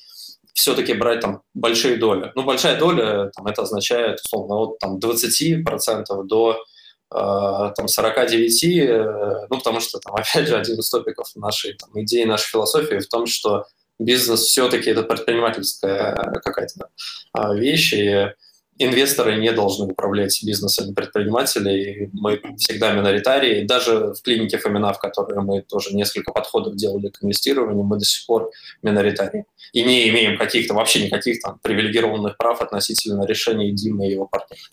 [0.53, 2.31] все-таки брать там большие доли.
[2.35, 6.63] Ну, большая доля, там, это означает, условно, от там, 20% до
[7.11, 11.89] э, там, 49, э, ну, потому что, там, опять же, один из топиков нашей там,
[12.01, 13.65] идеи, нашей философии в том, что
[13.99, 16.89] бизнес все-таки это предпринимательская какая-то
[17.37, 18.27] э, вещь, и
[18.77, 22.09] инвесторы не должны управлять бизнесами предпринимателей.
[22.13, 23.65] Мы всегда миноритарии.
[23.65, 28.05] Даже в клинике Фомина, в которой мы тоже несколько подходов делали к инвестированию, мы до
[28.05, 29.45] сих пор миноритарии.
[29.73, 34.71] И не имеем каких-то, вообще никаких там привилегированных прав относительно решений Димы и его партнеров.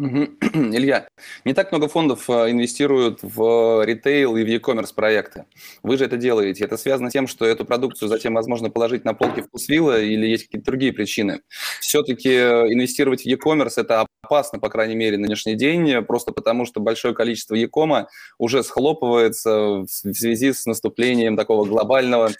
[0.54, 1.08] Илья,
[1.44, 5.44] не так много фондов э, инвестируют в ритейл и в e-commerce проекты.
[5.82, 6.64] Вы же это делаете.
[6.64, 10.44] Это связано с тем, что эту продукцию затем возможно положить на полки вкусвилла или есть
[10.46, 11.42] какие-то другие причины?
[11.80, 16.64] Все-таки э, инвестировать в e-commerce– это опасно, по крайней мере, на нынешний день, просто потому
[16.64, 18.08] что большое количество e-кома
[18.38, 22.30] уже схлопывается в связи с наступлением такого глобального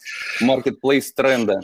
[0.42, 1.61] marketplace тренда.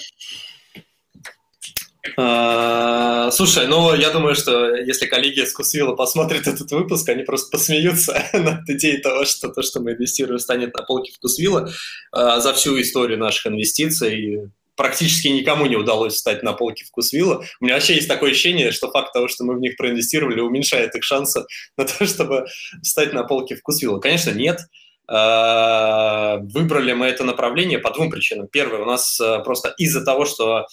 [2.16, 7.50] А, слушай, ну я думаю, что если коллеги из Кусвилла посмотрят этот выпуск, они просто
[7.50, 11.70] посмеются над идеей того, что то, что мы инвестируем, станет на полке Вкусвилла.
[12.12, 17.44] А, за всю историю наших инвестиций практически никому не удалось встать на полке Вкусвилла.
[17.60, 20.94] У меня вообще есть такое ощущение, что факт того, что мы в них проинвестировали, уменьшает
[20.94, 21.44] их шансы
[21.76, 22.46] на то, чтобы
[22.82, 23.98] встать на полке Вкусвилла.
[23.98, 24.60] Конечно, нет.
[25.08, 28.48] Э, выбрали мы это направление по двум причинам.
[28.48, 30.64] Первое, у нас э, просто из-за того, что э,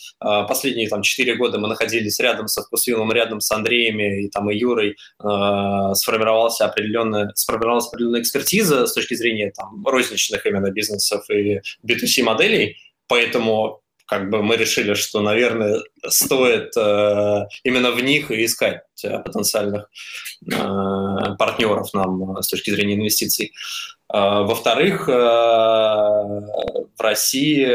[0.47, 4.57] последние там, 4 года мы находились рядом со Вкусвиллом, рядом с Андреями и, там, и
[4.57, 12.23] Юрой, сформировался определенная, сформировалась определенная экспертиза с точки зрения там, розничных именно бизнесов и B2C
[12.23, 13.82] моделей, поэтому
[14.13, 19.89] как бы мы решили, что, наверное, стоит э, именно в них искать э, потенциальных
[20.51, 23.53] э, партнеров нам с точки зрения инвестиций.
[24.13, 27.67] Э, во-вторых, э, в России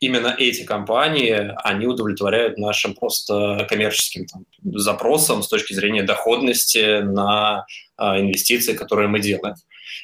[0.00, 7.66] именно эти компании, они удовлетворяют нашим просто коммерческим там, запросам с точки зрения доходности на
[7.96, 9.56] а, инвестиции, которые мы делаем.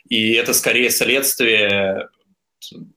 [0.09, 2.09] И это скорее следствие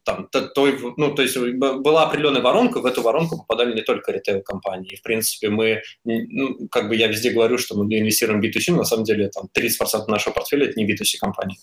[0.03, 4.95] там, той, ну, то есть была определенная воронка, в эту воронку попадали не только ритейл-компании.
[4.95, 8.77] В принципе, мы, ну, как бы я везде говорю, что мы инвестируем в B2C, но
[8.77, 11.57] на самом деле там 30% нашего портфеля– это не B2C-компании.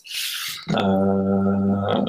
[0.74, 2.04] А,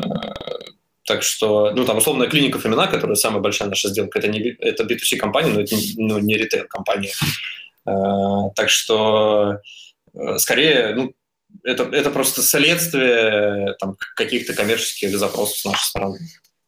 [1.06, 4.84] так что, ну, там, условно, клиника Фомина, которая самая большая наша сделка, это, не, это
[4.84, 7.12] B2C-компания, но это ну, не ритейл-компания.
[7.86, 9.60] А, так что,
[10.14, 11.14] э, скорее, ну,
[11.66, 16.20] это, это просто следствие там, каких-то коммерческих запросов с нашей стороны.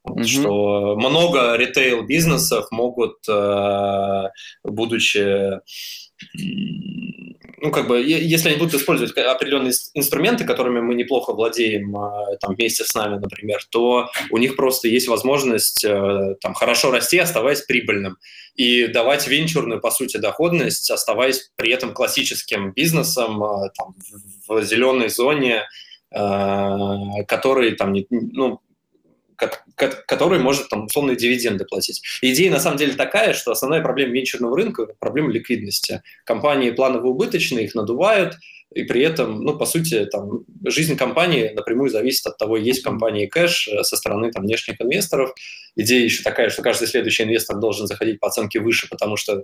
[0.07, 0.23] Mm-hmm.
[0.23, 4.23] Что много ритейл-бизнесов могут, э,
[4.63, 5.59] будучи
[7.59, 12.55] ну, как бы, если они будут использовать определенные инструменты, которыми мы неплохо владеем а, там,
[12.55, 17.61] вместе с нами, например, то у них просто есть возможность э, там, хорошо расти, оставаясь
[17.61, 18.17] прибыльным,
[18.57, 23.95] и давать венчурную, по сути, доходность, оставаясь при этом классическим бизнесом а, там,
[24.47, 25.63] в зеленой зоне,
[26.11, 26.87] э,
[27.27, 28.59] который там, ну,
[29.37, 32.01] который может там условные дивиденды платить.
[32.21, 36.01] Идея на самом деле такая, что основная проблема венчурного рынка– проблема ликвидности.
[36.25, 38.37] Компании планово убыточные, их надувают,
[38.77, 42.83] и при этом, ну, по сути, там, жизнь компании напрямую зависит от того, есть в
[42.83, 45.33] компании кэш э, со стороны там, внешних инвесторов.
[45.75, 49.43] Идея еще такая, что каждый следующий инвестор должен заходить по оценке выше, потому что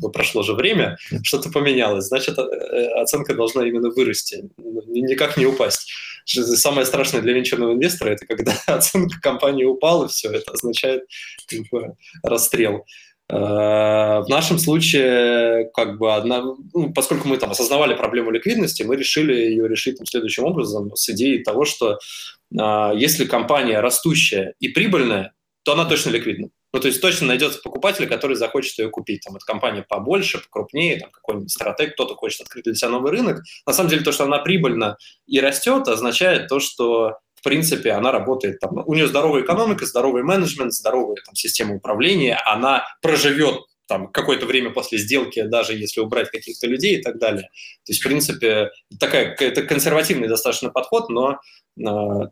[0.00, 5.92] ну, прошло же время, что-то поменялось, значит, э, оценка должна именно вырасти, никак не упасть.
[6.24, 11.04] Самое страшное для венчурного инвестора– это когда оценка компании упала, все это означает
[11.48, 12.84] как бы, расстрел.
[13.28, 18.96] Э, в нашем случае, как бы одна, ну, поскольку мы там осознавали проблему ликвидности, мы
[18.96, 24.68] решили ее решить там, следующим образом с идеей того, что э, если компания растущая и
[24.68, 25.32] прибыльная,
[25.62, 26.48] то она точно ликвидна.
[26.74, 29.22] Ну, то есть точно найдется покупатель, который захочет ее купить.
[29.24, 33.42] Там, эта компания побольше, покрупнее, там, какой-нибудь стратег, кто-то хочет открыть для себя новый рынок.
[33.66, 38.12] На самом деле, то, что она прибыльна и растет, означает то, что в принципе, она
[38.12, 44.12] работает там, у нее здоровая экономика, здоровый менеджмент, здоровая там, система управления, она проживет там
[44.12, 47.50] какое-то время после сделки, даже если убрать каких-то людей и так далее.
[47.84, 51.82] То есть, в принципе, такая, это консервативный достаточно подход, но э,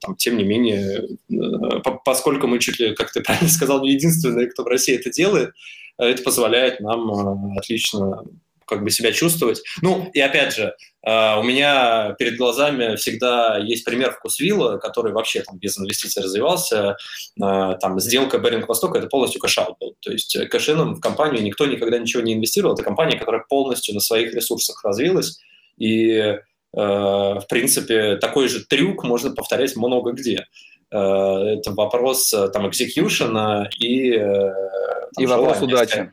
[0.01, 4.47] там, тем не менее, э, поскольку мы чуть ли, как ты правильно сказал, не единственные,
[4.47, 5.51] кто в России это делает,
[5.99, 8.23] это позволяет нам э, отлично
[8.71, 9.61] как бы себя чувствовать.
[9.83, 15.43] Ну, и опять же, э, у меня перед глазами всегда есть пример вкусвилла, который вообще
[15.43, 16.97] там без инвестиций развивался.
[17.43, 19.97] Э, там сделка Baring Vostok это полностью cash-out был.
[20.01, 22.75] То есть э, cash-in ом в компанию никто никогда ничего не инвестировал.
[22.75, 25.41] Это компания, которая полностью на своих ресурсах развилась.
[25.79, 26.39] И,
[26.73, 30.47] в принципе, такой же трюк можно повторять много где.
[30.91, 34.19] Это вопрос там экзекьюшена и...
[34.19, 36.13] Там, и вопрос удачи.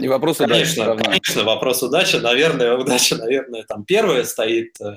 [0.00, 1.04] И вопрос конечно, удачи.
[1.04, 2.16] Конечно, вопрос удачи.
[2.16, 4.80] Наверное, удача, наверное, там первая стоит.
[4.80, 4.94] Э,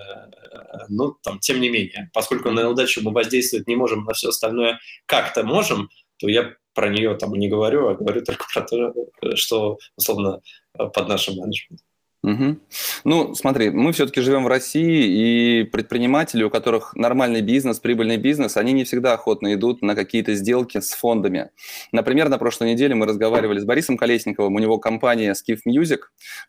[0.89, 4.80] ну, там, тем не менее, поскольку на удачу мы воздействовать не можем, на все остальное
[5.06, 8.93] как-то можем, то я про нее там не говорю, а говорю только про то,
[9.36, 10.41] что, условно,
[10.74, 11.86] под нашим менеджментом.
[12.23, 12.57] Угу.
[13.03, 18.57] Ну, смотри, мы все-таки живем в России, и предприниматели, у которых нормальный бизнес, прибыльный бизнес,
[18.57, 21.49] они не всегда охотно идут на какие-то сделки с фондами.
[21.91, 26.01] Например, на прошлой неделе мы разговаривали с Борисом Колесниковым, у него компания Skiff Music,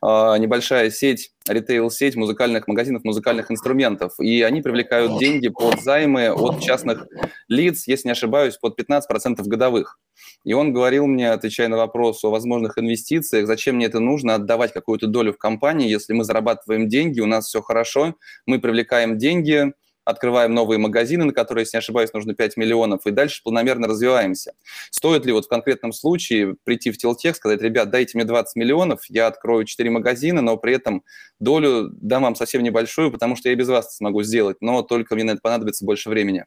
[0.03, 6.61] а, небольшая сеть, ритейл-сеть музыкальных магазинов, музыкальных инструментов, и они привлекают деньги под займы от
[6.61, 7.07] частных
[7.49, 9.99] лиц, если не ошибаюсь, под 15% годовых.
[10.45, 14.73] И он говорил мне, отвечая на вопрос о возможных инвестициях, зачем мне это нужно, отдавать
[14.73, 19.73] какую-то долю в компании, если мы зарабатываем деньги, у нас все хорошо, мы привлекаем деньги,
[20.05, 24.55] открываем новые магазины, на которые, если не ошибаюсь, нужно 5 миллионов, и дальше планомерно развиваемся.
[24.91, 29.03] Стоит ли вот в конкретном случае прийти в Телтех, сказать, ребят, дайте мне 20 миллионов,
[29.09, 31.05] я открою 4 магазина, но при этом
[31.39, 35.23] долю дам вам совсем небольшую, потому что я без вас смогу сделать, но только мне
[35.23, 36.45] на это понадобится больше времени.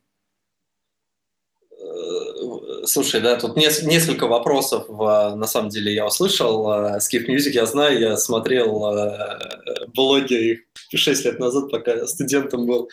[2.86, 6.68] Слушай, да, тут несколько вопросов, на самом деле, я услышал.
[6.98, 10.60] Skip Music я знаю, я смотрел э, блоги их
[10.94, 12.90] 6 лет назад, пока студентом был.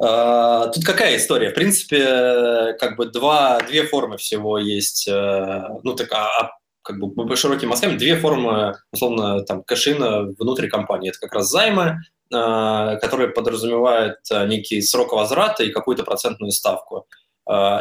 [0.00, 1.50] А, тут какая история?
[1.50, 6.50] В принципе, как бы два, две формы всего есть, ну, так, а, а
[6.82, 11.10] как бы широкими мазками, две формы, условно, там, кэшина внутри компании.
[11.10, 16.96] Это как раз займы, которые подразумевают некий срок возврата и какую-то процентную ставку.
[16.96, 17.21] А,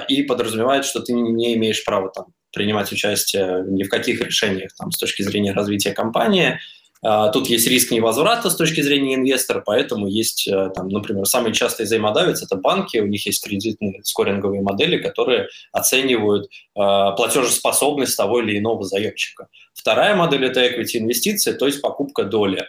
[0.10, 4.92] и подразумевает, что ты не имеешь права там, принимать участие ни в каких решениях там,
[4.92, 6.60] с точки зрения развития компании.
[7.04, 11.52] А, тут есть риск невозврата с точки зрения инвестора, поэтому есть, э, там, например, самые
[11.52, 18.42] частые взаимодавец– это банки, у них есть кредитные скоринговые модели, которые оценивают э, платежеспособность того
[18.42, 19.48] или иного заемщика.
[19.74, 22.68] Вторая модель– это equity инвестиции, то есть покупка доли.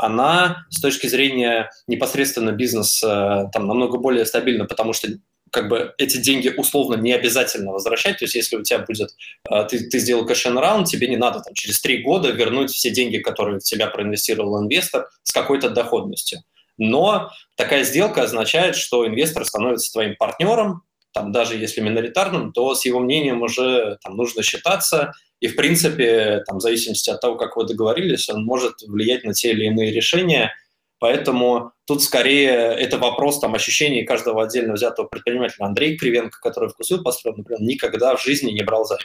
[0.00, 5.08] Э, она с точки зрения непосредственно бизнеса там намного более стабильна, потому что
[5.52, 8.18] как бы эти деньги условно не обязательно возвращать.
[8.18, 9.10] То есть если у тебя будет,
[9.50, 12.90] э, ты, ты сделал кэш раунд, тебе не надо там, через три года вернуть все
[12.90, 16.40] деньги, которые в тебя проинвестировал инвестор с какой-то доходностью.
[16.78, 20.82] Но такая сделка означает, что инвестор становится твоим партнером,
[21.12, 26.42] там, даже если миноритарным, то с его мнением уже там, нужно считаться, и, в принципе,
[26.46, 29.92] там, в зависимости от того, как вы договорились, он может влиять на те или иные
[29.92, 30.54] решения–
[31.00, 35.64] Поэтому тут скорее это вопрос там, ощущений каждого отдельно взятого предпринимателя.
[35.64, 39.00] Андрей Кривенко, который вкусил построил, например, никогда в жизни не брал займ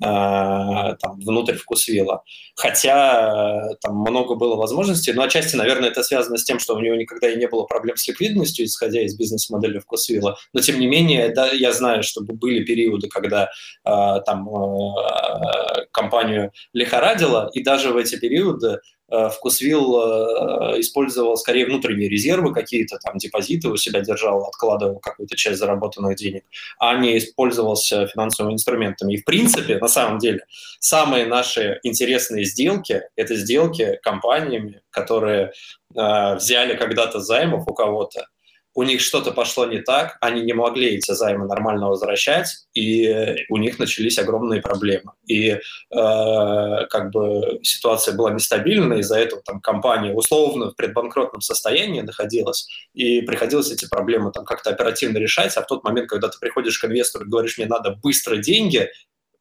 [0.00, 2.24] там, внутрь вкусвилла.
[2.56, 6.80] Хотя э, там много было возможностей, но отчасти, наверное, это связано с тем, что у
[6.80, 10.36] него никогда и не было проблем с ликвидностью, исходя из бизнес-модели вкусвилла.
[10.52, 13.44] Но, тем не менее, да, я знаю, что были периоды, когда
[13.84, 21.66] э, там э, компанию лихорадило, и даже в эти периоды Э, Вкусвилл э, использовал скорее
[21.66, 26.44] внутренние резервы, какие-то там депозиты у себя держал, откладывал какую-то часть заработанных денег,
[26.78, 29.14] а не использовался финансовыми инструментами.
[29.14, 30.46] И в принципе, на самом деле,
[30.80, 35.52] самые наши интересные сделки– это сделки компаниями, которые
[35.94, 38.26] э, взяли когда-то займов у кого-то,
[38.74, 43.56] у них что-то пошло не так, они не могли эти займы нормально возвращать, и у
[43.56, 45.12] них начались огромные проблемы.
[45.26, 45.58] И э,
[45.90, 53.20] как бы ситуация была нестабильна, из-за этого там компания условно в предбанкротном состоянии находилась, и
[53.22, 56.84] приходилось эти проблемы там как-то оперативно решать, а в тот момент, когда ты приходишь к
[56.84, 58.90] инвестору и говоришь, мне надо быстро деньги,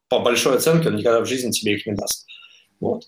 [0.09, 2.27] по большой оценке он никогда в жизни тебе их не даст.
[2.79, 3.03] Вот.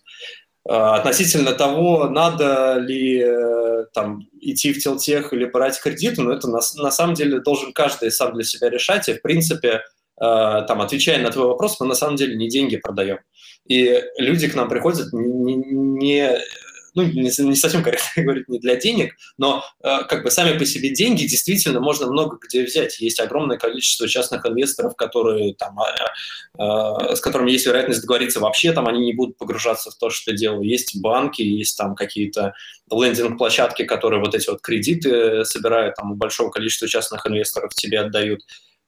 [0.67, 6.35] А, относительно того, надо ли э, там, идти в телтех или брать кредиты, но ну,
[6.35, 9.07] это на, на самом деле должен каждый сам для себя решать.
[9.07, 9.81] И, в принципе, э,
[10.19, 13.19] там, отвечая на твой вопрос, мы на самом деле не деньги продаем.
[13.67, 16.39] И люди к нам приходят не, не
[16.95, 20.65] ну, не, не совсем корректно говорить, не для денег, но э, как бы сами по
[20.65, 22.99] себе деньги действительно можно много где взять.
[22.99, 25.83] Есть огромное количество частных инвесторов, которые там, э,
[26.57, 30.31] э, с которыми есть вероятность договориться вообще, там они не будут погружаться в то, что
[30.31, 30.61] ты делал.
[30.61, 32.53] Есть банки, есть там какие-то
[32.89, 38.41] лендинг-площадки, которые вот эти вот кредиты собирают, там большого количества частных инвесторов тебе отдают.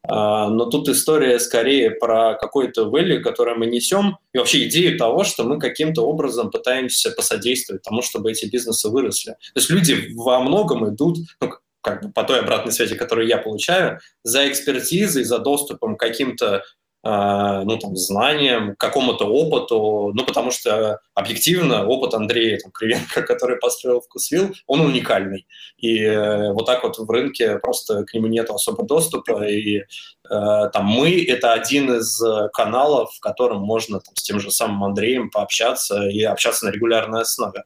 [0.03, 5.23] А, но тут история скорее про какой-то value, который мы несем, и вообще идею того,
[5.23, 9.31] что мы каким-то образом пытаемся посодействовать тому, чтобы эти бизнесы выросли.
[9.31, 13.37] То есть люди во многом идут, ну, как бы по той обратной связи, которую я
[13.37, 16.63] получаю, за экспертизой, за доступом к каким-то
[17.03, 24.01] ну, там, знаниям, какому-то опыту, ну, потому что объективно опыт Андрея там, Кривенко, который построил
[24.01, 25.47] вкусвилл, он уникальный.
[25.77, 29.47] И э, вот так вот в рынке просто к нему нет особо доступа.
[29.47, 29.83] И э,
[30.29, 35.29] там мы— это один из каналов, в котором можно там, с тем же самым Андреем
[35.29, 37.63] пообщаться и общаться на регулярной основе.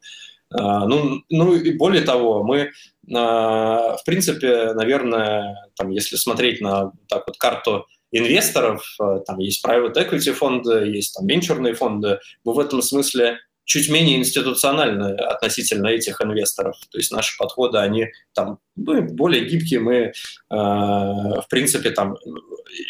[0.54, 2.72] Uh, ну, ну и более того, мы,
[3.10, 9.66] uh, в принципе, наверное, там, если смотреть на так вот карту инвесторов, э, там есть
[9.66, 15.88] private equity фонды, есть там венчурные фонды, мы в этом смысле чуть менее институциональны относительно
[15.88, 16.76] этих инвесторов.
[16.90, 20.12] То есть наши подходы, они там ну, более гибкие, мы, э,
[20.50, 22.18] в принципе, там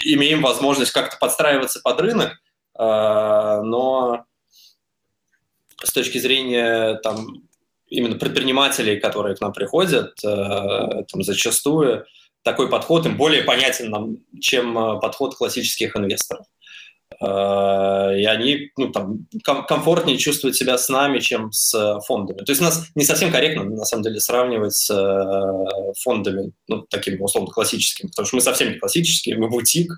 [0.05, 2.81] имеем возможность как-то подстраиваться под рынок, э,
[3.63, 4.25] но
[5.84, 7.43] с точки зрения там
[7.88, 12.05] именно предпринимателей, которые к нам приходят, э, там зачастую
[12.43, 13.89] такой подход им более понятен
[14.39, 16.45] чем э, подход классических инвесторов.
[17.21, 22.39] Э, и они ну, там, комфортнее чувствуют себя с нами, чем с фондами.
[22.39, 27.17] То есть нас не совсем корректно, на самом деле, сравнивать с э, фондами, ну, такими,
[27.21, 29.91] условно, классическими, потому что мы совсем не классические, мы бутик,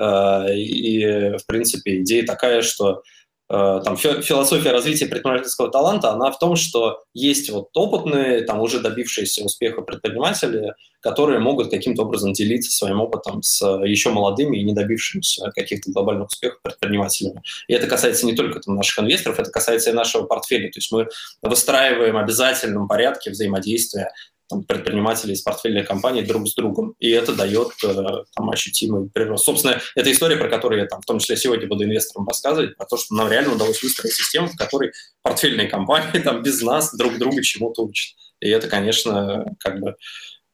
[0.00, 6.54] и, в принципе, идея такая, что Э, там, философия развития предпринимательского таланта, она в том,
[6.54, 13.00] что есть вот опытные, там, уже добившиеся успеха предприниматели, которые могут каким-то образом делиться своим
[13.00, 17.42] опытом с еще молодыми и не добившимися каких-то глобальных успехов предпринимателями.
[17.68, 20.70] И это касается не только там, наших инвесторов, это касается и нашего портфеля.
[20.70, 21.08] То есть мы
[21.40, 24.12] выстраиваем обязательном порядке взаимодействия
[24.48, 26.94] там, предпринимателей из портфельной компании друг с другом.
[26.98, 27.94] И это дает э,
[28.34, 29.44] там, ощутимый прирост.
[29.44, 32.86] Собственно, это история, про которую я там, в том числе сегодня буду инвесторам рассказывать, про
[32.86, 37.18] то, что нам реально удалось выстроить систему, в которой портфельные компании там, без нас друг
[37.18, 38.16] друга чему-то учат.
[38.40, 39.96] И это, конечно, как бы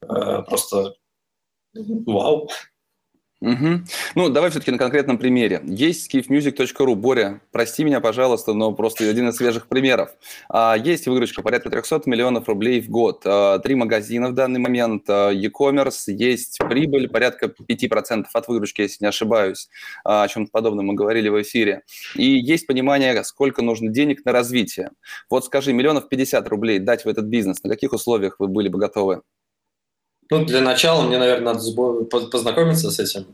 [0.02, 0.94] э, просто
[1.74, 2.50] вау.
[3.44, 3.80] Угу.
[4.14, 5.61] Ну, давай все-таки на конкретном примере.
[5.64, 6.94] Есть skiffmusic.ru.
[6.94, 10.16] Боря, прости меня, пожалуйста, но просто один из свежих примеров.
[10.48, 13.21] А, есть выручка порядка 300 миллионов рублей в год.
[13.27, 15.04] А, три магазина в данный момент.
[15.08, 16.04] А, e-commerce.
[16.06, 19.68] Есть прибыль порядка 5% от выручки, если не ошибаюсь.
[20.04, 21.83] О чем-то подобном мы говорили в эфире.
[22.14, 24.92] И есть понимание, сколько нужно денег на развитие.
[25.29, 28.79] Вот скажи, миллионов 50 рублей дать в этот бизнес, на каких условиях вы были бы
[28.79, 29.21] готовы?
[30.31, 33.27] Ну, для начала мне, наверное, надо познакомиться с этим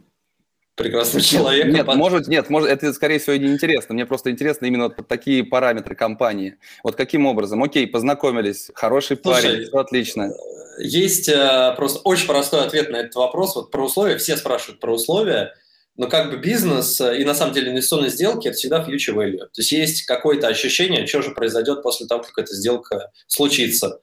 [0.75, 1.73] прекрасным человеком.
[1.73, 3.95] Нет, может, нет, может, это, скорее всего, не интересно.
[3.95, 6.57] Мне просто интересно именно вот такие параметры компании.
[6.83, 7.63] Вот каким образом?
[7.63, 10.33] Окей, познакомились, хороший Слушай, парень, все отлично.
[10.79, 13.57] Есть э, просто очень простой ответ на этот вопрос.
[13.57, 15.55] Вот про условия, все спрашивают про условия,
[15.97, 19.39] но как бы бизнес э, и на самом деле инвестиционные сделки– это всегда future value.
[19.39, 24.01] То есть есть какое-то ощущение, что же произойдет после того, как эта сделка случится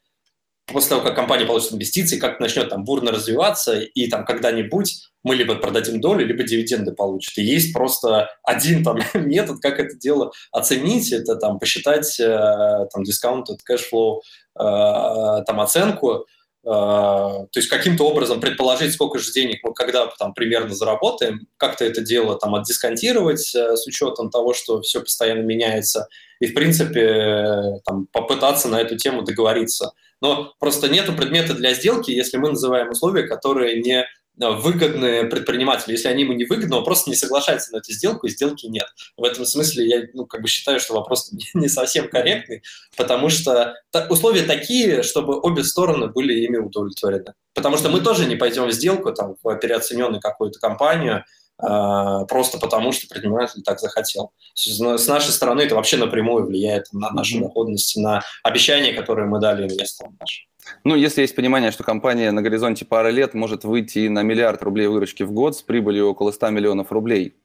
[0.67, 5.35] после того, как компания получит инвестиции, как начнет там бурно развиваться, и там когда-нибудь мы
[5.35, 7.37] либо продадим долю, либо дивиденды получат.
[7.37, 13.03] И есть просто один там метод, как это дело оценить, это там посчитать э, там
[13.03, 14.21] discounted cash flow,
[14.59, 16.25] э, там оценку,
[16.63, 21.83] э, то есть каким-то образом предположить, сколько же денег мы когда там примерно заработаем, как-то
[21.83, 26.07] это дело там отдисконтировать с учетом того, что все постоянно меняется,
[26.39, 32.11] и в принципе там попытаться на эту тему договориться но просто нету предмета для сделки,
[32.11, 34.05] если мы называем условия, которые не
[34.39, 35.93] э, выгодные предпринимателю.
[35.93, 38.87] Если они ему не выгодны, он просто не соглашается на эту сделку, и сделки нет.
[39.17, 42.63] В этом смысле я ну, как бы считаю, что вопрос не совсем корректный,
[42.95, 43.75] потому что
[44.09, 47.33] условия такие, чтобы обе стороны были ими удовлетворены.
[47.53, 51.25] Потому что мы тоже не пойдем в сделку там, в переоцененную какую-то компанию,
[51.57, 54.31] просто потому, что предприниматель так захотел.
[54.53, 59.63] С нашей стороны это вообще напрямую влияет на нашу доходность, на обещания, которые мы дали
[59.63, 60.45] инвесторам нашим.
[60.83, 64.87] Ну, если есть понимание, что компания на горизонте пары лет может выйти на миллиард рублей
[64.87, 67.37] выручки в год с прибылью около 100 миллионов рублей,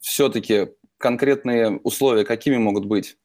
[0.00, 3.16] все-таки конкретные условия какими могут быть?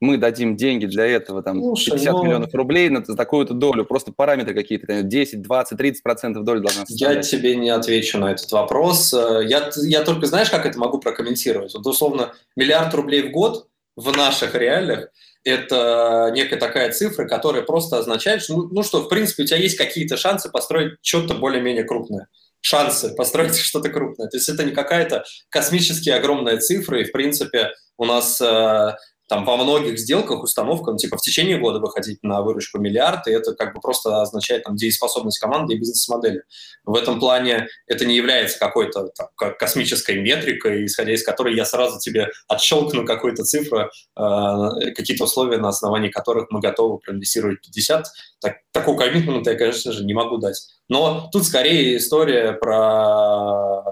[0.00, 2.18] Мы дадим деньги для этого, там, Слушай, 50 но...
[2.18, 6.86] Ну миллионов рублей на такую-то долю, просто параметры какие-то, 10, 20, 30 процентов доли должна
[6.86, 7.16] составлять.
[7.16, 9.12] Я тебе не отвечу на этот вопрос.
[9.14, 11.74] Э, я, я только, знаешь, как это могу прокомментировать?
[11.74, 15.08] Вот, условно, миллиард рублей в год в наших реалиях–
[15.44, 19.58] это некая такая цифра, которая просто означает, что, ну, ну что, в принципе, у тебя
[19.58, 22.28] есть какие-то шансы построить что-то более-менее крупное
[22.66, 24.28] шансы построить что-то крупное.
[24.28, 28.96] То есть это не какая-то космически огромная цифра, и, в принципе, у нас э,
[29.28, 33.32] там во многих сделках установка, ну, типа в течение года выходить на выручку миллиард, и
[33.32, 36.44] это как бы просто означает там дееспособность команды и бизнес-модели.
[36.84, 41.98] В этом плане это не является какой-то там, космической метрикой, исходя из которой я сразу
[41.98, 48.06] тебе отщелкну какую-то цифру, э, какие-то условия, на основании которых мы готовы проинвестировать 50.
[48.40, 50.56] Так, такого коммитмента я, конечно же, не могу дать.
[50.88, 53.82] Но тут скорее история про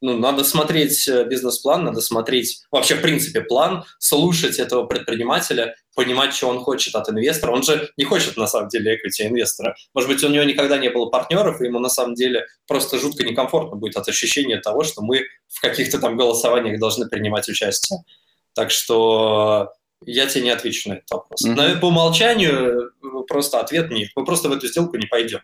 [0.00, 6.34] ну, надо смотреть э, бизнес-план, надо смотреть вообще, в принципе, план, слушать этого предпринимателя, понимать,
[6.34, 7.52] что он хочет от инвестора.
[7.52, 9.74] Он же не хочет, на самом деле, equity инвестора.
[9.94, 13.24] Может быть, у него никогда не было партнеров, и ему, на самом деле, просто жутко
[13.24, 18.00] некомфортно будет от ощущения того, что мы в каких-то там голосованиях должны принимать участие.
[18.54, 19.72] Так что
[20.04, 21.44] я тебе не отвечу на этот вопрос.
[21.44, 21.80] Mm-hmm.
[21.80, 24.10] По умолчанию э, просто ответ нет.
[24.14, 25.40] Мы просто в эту сделку не пойдем.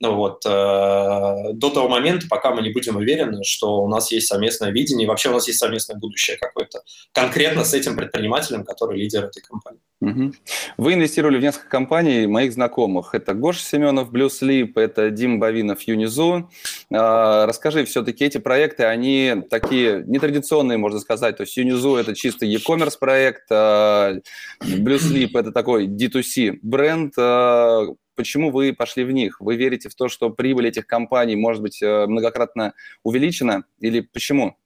[0.00, 4.28] Ну вот, э, до того момента, пока мы не будем уверены, что у нас есть
[4.28, 6.82] совместное видение, и вообще у нас есть совместное будущее какое-то,
[7.12, 9.80] конкретно с этим предпринимателем, который лидер этой компании.
[10.00, 10.32] Угу.
[10.76, 13.16] Вы инвестировали в несколько компаний моих знакомых.
[13.16, 16.48] Это Гоша Семенов, Blue Sleep, это Дим Бавинов, Юнизу.
[16.92, 21.36] Э, расскажи, все-таки эти проекты, они такие нетрадиционные, можно сказать.
[21.38, 24.20] То есть Юнизу– это чисто e-commerce проект, э,
[24.62, 27.86] Blue Sleep– это такой D2C бренд, э,
[28.18, 29.40] почему вы пошли в них?
[29.40, 34.56] Вы верите в то, что прибыль этих компаний может быть э, многократно увеличена или почему?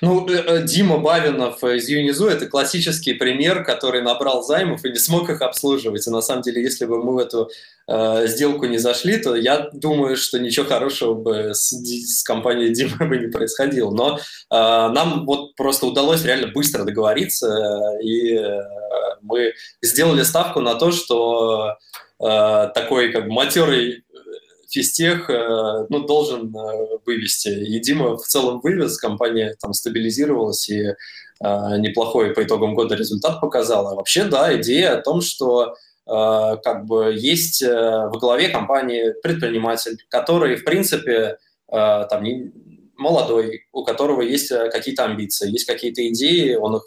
[0.00, 4.98] Ну, э, э, Дима Бавинов из Юнизу– это классический пример, который набрал займов и не
[4.98, 6.06] смог их обслуживать.
[6.06, 7.50] И на самом деле, если бы мы в эту
[7.86, 13.06] э, сделку не зашли, то я думаю, что ничего хорошего бы с, с компанией Дима
[13.06, 13.90] бы не происходило.
[13.90, 14.18] Но э,
[14.50, 18.60] нам вот просто удалось реально быстро договориться, и э,
[19.22, 19.52] мы
[19.82, 21.76] сделали ставку на то, что
[22.18, 24.16] такой как матерый э,
[24.68, 26.54] физтех э, ну, должен
[27.06, 27.48] вывести.
[27.48, 30.94] И Дима в целом вывез, компания там стабилизировалась и
[31.40, 33.94] неплохой по итогам года результат показала.
[33.94, 40.64] Вообще, да, идея о том, что как бы есть в голове компании предприниматель, который, в
[40.64, 41.38] принципе,
[41.70, 42.24] там
[42.98, 46.84] молодой, у которого есть какие-то амбиции, есть какие-то идеи, он их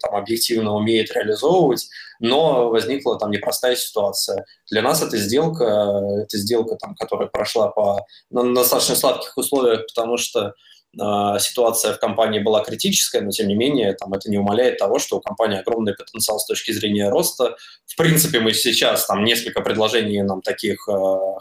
[0.00, 1.88] там объективно умеет реализовывать,
[2.20, 4.44] но возникла там непростая ситуация.
[4.70, 9.86] Для нас эта сделка, эта сделка, там, которая прошла по, на, на достаточно сладких условиях,
[9.86, 10.54] потому что
[11.38, 15.16] ситуация в компании была критическая, но тем не менее там, это не умаляет того, что
[15.16, 17.56] у компании огромный потенциал с точки зрения роста.
[17.86, 20.92] В принципе, мы сейчас там несколько предложений нам таких э,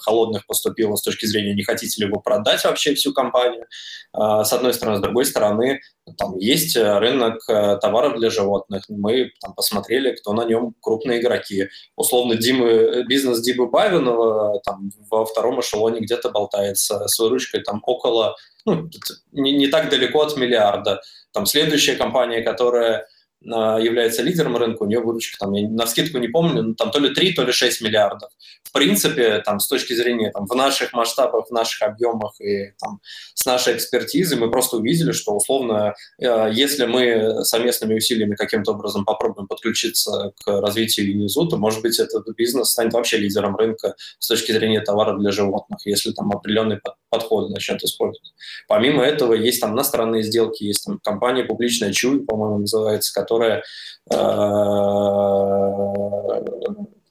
[0.02, 4.54] холодных поступило с точки зрения, не хотите ли вы продать вообще всю компанию, э, с
[4.54, 4.98] одной стороны.
[4.98, 5.82] С другой стороны,
[6.18, 8.84] там есть рынок э, товаров для животных.
[8.90, 11.70] Мы там посмотрели, кто на нем крупные игроки.
[11.96, 18.36] Условно, Димы, бизнес Димы Бавинова там во втором эшелоне где-то болтается с выручкой там около
[18.66, 18.90] ну,
[19.32, 21.02] не, не так далеко от миллиарда.
[21.32, 23.08] Там следующая компания, которая
[23.44, 27.00] является лидером рынка, у нее выручка, там, я на скидку не помню, но там то
[27.00, 28.30] ли 3, то ли 6 миллиардов.
[28.64, 33.00] В принципе, там, с точки зрения там, в наших масштабах, в наших объемах и там,
[33.34, 39.06] с нашей экспертизой мы просто увидели, что условно, э, если мы совместными усилиями каким-то образом
[39.06, 44.28] попробуем подключиться к развитию Юнизу, то, может быть, этот бизнес станет вообще лидером рынка с
[44.28, 46.80] точки зрения товаров для животных, если там определенный
[47.10, 48.34] подход начнет использовать.
[48.68, 53.64] Помимо этого, есть там иностранные сделки, есть там компания публичная Чуй, по-моему, называется, которая которая
[54.12, 54.16] э,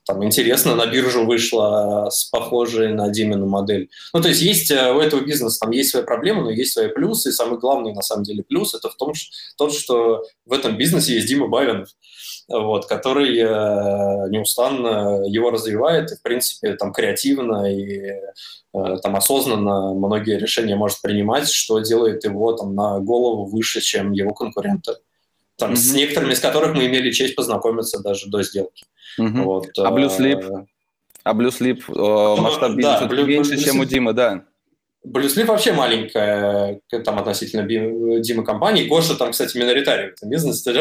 [0.05, 3.89] там интересно на биржу вышла с похожей на Димину модель.
[4.13, 6.87] Ну, то есть есть э, у этого бизнеса там есть свои проблемы, но есть свои
[6.89, 7.29] плюсы.
[7.29, 10.77] И самый главный, на самом деле, плюс это в том, что, тот, что в этом
[10.77, 11.89] бизнесе есть Дима Бавинов,
[12.49, 19.93] вот, который э, неустанно его развивает и, в принципе, там креативно и э, там осознанно
[19.93, 24.95] многие решения может принимать, что делает его там на голову выше, чем его конкуренты
[25.57, 25.75] там, mm-hmm.
[25.75, 28.85] с некоторыми из которых мы имели честь познакомиться даже до сделки.
[29.19, 29.43] Mm-hmm.
[29.43, 30.65] Вот, а Blue Sleep?
[31.23, 34.45] А Blue Sleep э, масштаб бизнеса да, Blue, меньше, Blue чем у Димы, да?
[35.05, 38.87] Blue Sleep вообще маленькая там относительно Димы компании.
[38.87, 40.73] Гоша там, кстати, миноритарий в этом бизнесе.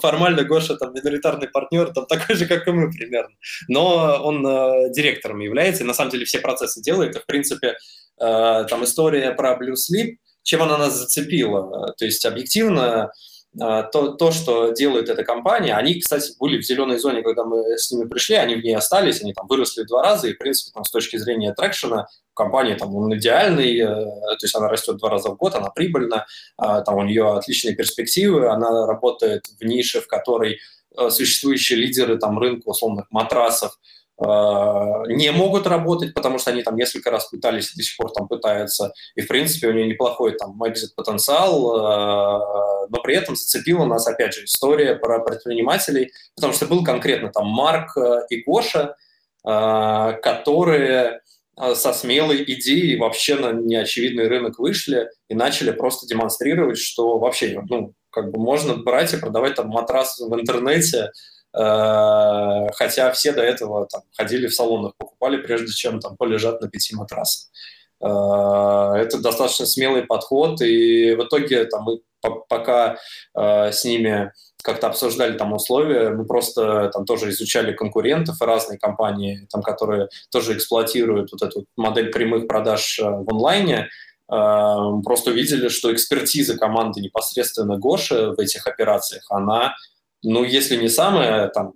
[0.00, 3.34] Формально Гоша там миноритарный партнер, там такой же, как и мы примерно.
[3.68, 7.16] Но он э, директором является, и на самом деле все процессы делает.
[7.16, 7.76] И, в принципе,
[8.20, 11.92] э, там история про Blue Sleep, чем она нас зацепила.
[11.98, 13.10] То есть объективно а,
[13.58, 17.90] то, то, что делает эта компания, они, кстати, были в зеленой зоне, когда мы с
[17.90, 20.72] ними пришли, они в ней остались, они там выросли в два раза, и, в принципе,
[20.74, 22.06] там, с точки зрения трекшена,
[22.38, 26.26] компания там он идеальный, э, то есть она растет два раза в год, она прибыльна,
[26.56, 30.58] а, там у нее отличные перспективы, она работает в нише, в которой
[30.96, 33.72] э, существующие лидеры там рынка условных матрасов
[34.20, 38.92] не могут работать, потому что они там несколько раз пытались до сих пор там пытаются.
[39.14, 44.34] И, в принципе, у нее неплохой там экзит-потенциал, э, но при этом зацепила нас, опять
[44.34, 48.96] же, история про предпринимателей, потому что был конкретно там Марк э, и Гоша,
[49.44, 51.20] которые
[51.74, 57.94] со смелой идеей вообще на неочевидный рынок вышли и начали просто демонстрировать, что вообще ну,
[58.10, 61.12] как бы можно брать и продавать там матрас в интернете,
[61.58, 66.94] хотя все до этого там, ходили в салонах, покупали, прежде чем там полежат на пяти
[66.94, 67.48] матрасах.
[68.00, 72.00] Э, это достаточно смелый подход, и в итоге там, мы
[72.48, 72.96] пока
[73.36, 74.32] э, с ними
[74.62, 80.08] как-то обсуждали там условия, мы просто там тоже изучали конкурентов и разные компании, там, которые
[80.30, 83.88] тоже эксплуатируют вот эту модель прямых продаж в онлайне,
[84.26, 89.74] просто увидели, что экспертиза команды непосредственно Гоши в этих операциях, она
[90.22, 91.74] ну, если не самая там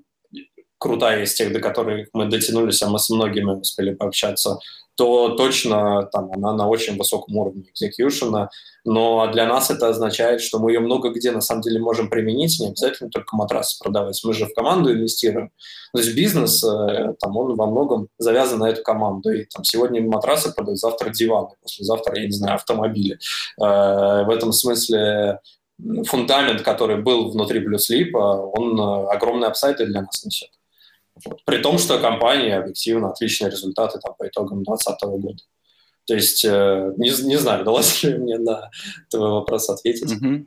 [0.79, 4.59] крутая из тех, до которых мы дотянулись, а мы с многими успели пообщаться,
[4.97, 8.51] то точно там она на очень высоком уровне экзекьюшена.
[8.85, 12.59] Но для нас это означает, что мы ее много где на самом деле можем применить,
[12.61, 14.21] не обязательно только матрасы продавать.
[14.25, 15.51] Мы же в команду инвестируем.
[15.93, 19.31] То есть бизнес, э, там, он во многом завязан на эту команду.
[19.31, 23.19] И там сегодня матрасы продают, завтра диваны, послезавтра, я не знаю, автомобили.
[23.61, 25.39] Э, в этом смысле
[26.07, 30.51] фундамент, который был внутри BlueSleep, он э, огромные апсайды для нас несет.
[31.45, 35.43] При том, что компания объективно отличные результаты там, по итогам 2020 года.
[36.07, 38.71] То есть, э, не, не знаю, удалось ли мне на
[39.11, 40.13] твой вопрос ответить.
[40.13, 40.47] Mm-hmm.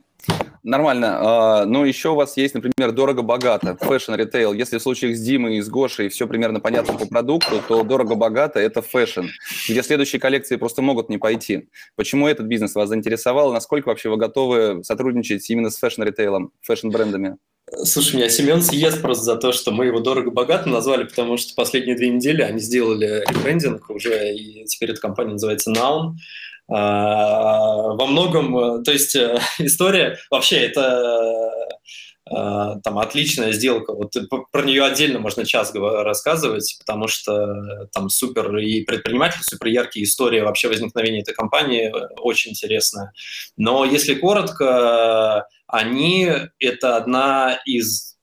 [0.66, 1.18] Нормально.
[1.20, 4.52] А, но еще у вас есть, например, дорого-богато, fashion ритейл.
[4.52, 8.58] Если в случаях с Димой и с Гошей все примерно понятно по продукту, то дорого-богато–
[8.60, 9.26] это fashion,
[9.68, 11.68] где следующие коллекции просто могут не пойти.
[11.94, 13.52] Почему этот бизнес вас заинтересовал?
[13.52, 17.36] Насколько вообще вы готовы сотрудничать именно с fashion-ритейлом, fashion-брендами?
[17.84, 21.96] Слушай, меня Семен съест просто за то, что мы его дорого-богато назвали, потому что последние
[21.96, 26.14] две недели они сделали ребрендинг уже, и теперь эта компания называется Noun.
[26.68, 31.48] А, во многом, э, то есть э, история вообще это
[32.28, 33.94] э, там отличная сделка.
[33.94, 34.12] Вот
[34.50, 40.40] про нее отдельно можно час рассказывать, потому что там супер и предприниматель, супер яркие истории
[40.40, 43.12] вообще возникновения этой компании очень интересная.
[43.56, 48.16] Но если коротко, они это одна из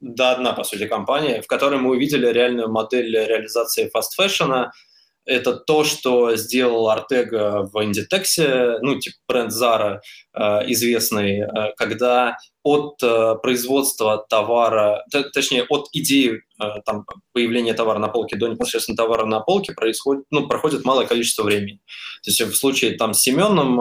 [0.00, 4.72] да одна, по сути, компания, в которой мы увидели реальную модель реализации fast fashion а–
[5.26, 10.00] это то, что сделал Ортега в Inditex, ну, типа бренд Zara
[10.34, 10.40] э,
[10.72, 16.42] известный, э, когда от э, производства товара, точнее, от идеи
[16.86, 21.42] там, появления товара на полке до непосредственно товара на полке происходит, ну, проходит малое количество
[21.42, 21.80] времени.
[22.22, 23.80] То есть в случае там, с Семеном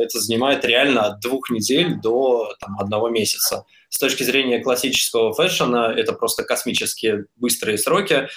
[0.00, 3.64] это занимает реально от двух недель до там, одного месяца.
[3.90, 8.28] С точки зрения классического фэшена это просто космические быстрые сроки.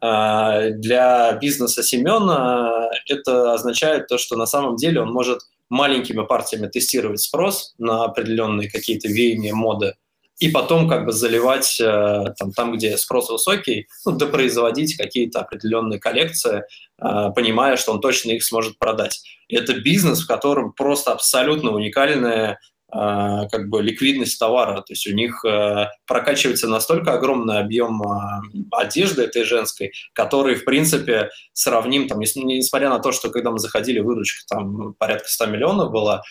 [0.00, 6.68] А, для бизнеса Семена это означает то, что на самом деле он может маленькими партиями
[6.68, 9.94] тестировать спрос на определенные какие-то веяния моды,
[10.38, 15.98] и потом как бы заливать э, там, там где спрос высокий, ну, допроизводить какие-то определенные
[15.98, 16.62] коллекции,
[16.98, 19.22] э, понимая, что он точно их сможет продать.
[19.48, 24.76] Это бизнес, в котором просто абсолютно уникальная как бы ликвидность товара.
[24.76, 30.64] То есть у них э, прокачивается настолько огромный объем а, одежды этой женской, который, в
[30.64, 35.90] принципе, сравним, там, несмотря на то, что когда мы заходили, выручка там порядка 100 миллионов
[35.90, 36.22] была,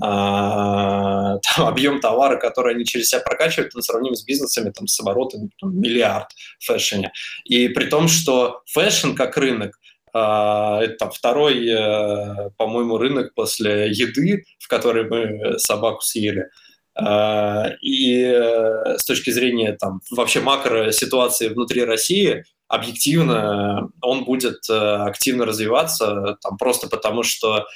[0.00, 4.98] а, там, объем товара, который они через себя прокачивают, он сравним с бизнесами там, с
[5.00, 7.12] оборотом там, миллиард в fashion е.
[7.44, 9.78] И при том, что fashion как рынок,
[10.12, 16.48] а, это второй, э, по-моему, рынок после еды, в который мы собаку съели.
[16.94, 24.68] А, и э, с точки зрения там, вообще макро ситуации внутри России, объективно он будет
[24.68, 27.66] э, активно развиваться, там, просто потому что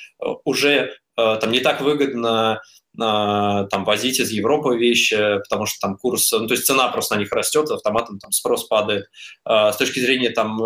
[0.45, 2.61] уже там не так выгодно
[2.97, 7.19] там, возить из Европы вещи, потому что там курс, ну, то есть цена просто на
[7.21, 9.07] них растет, автоматом там спрос падает.
[9.45, 10.59] А, с точки зрения там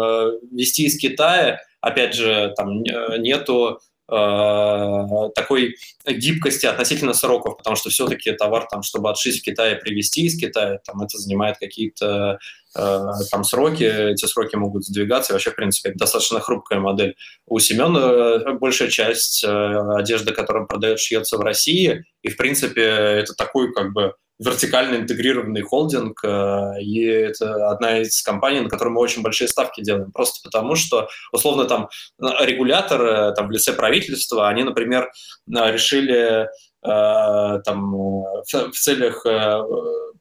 [0.53, 8.32] вести из Китая, опять же, там нету Э, такой гибкости относительно сроков, потому что все-таки
[8.32, 12.38] товар, там, чтобы отшить в Китае, привезти из Китая, там, это занимает какие-то
[12.74, 17.16] э, там сроки, эти сроки могут сдвигаться, и вообще, в принципе, это достаточно хрупкая модель.
[17.46, 23.34] У Семена э, большая часть одежды, которая продает, шьется в России, и, в принципе, это
[23.34, 29.01] такой, как бы, вертикально интегрированный холдинг, э, и это одна из компаний, на которой мы
[29.01, 34.62] очень большие ставки делаем, просто потому что, условно, там регуляторы там, в лице правительства, они,
[34.62, 35.11] например,
[35.49, 39.61] решили э, там, в целях э,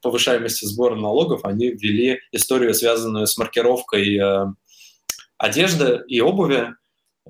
[0.02, 4.20] повышаемости сбора налогов, они ввели историю, связанную с маркировкой
[5.38, 6.74] одежды и обуви,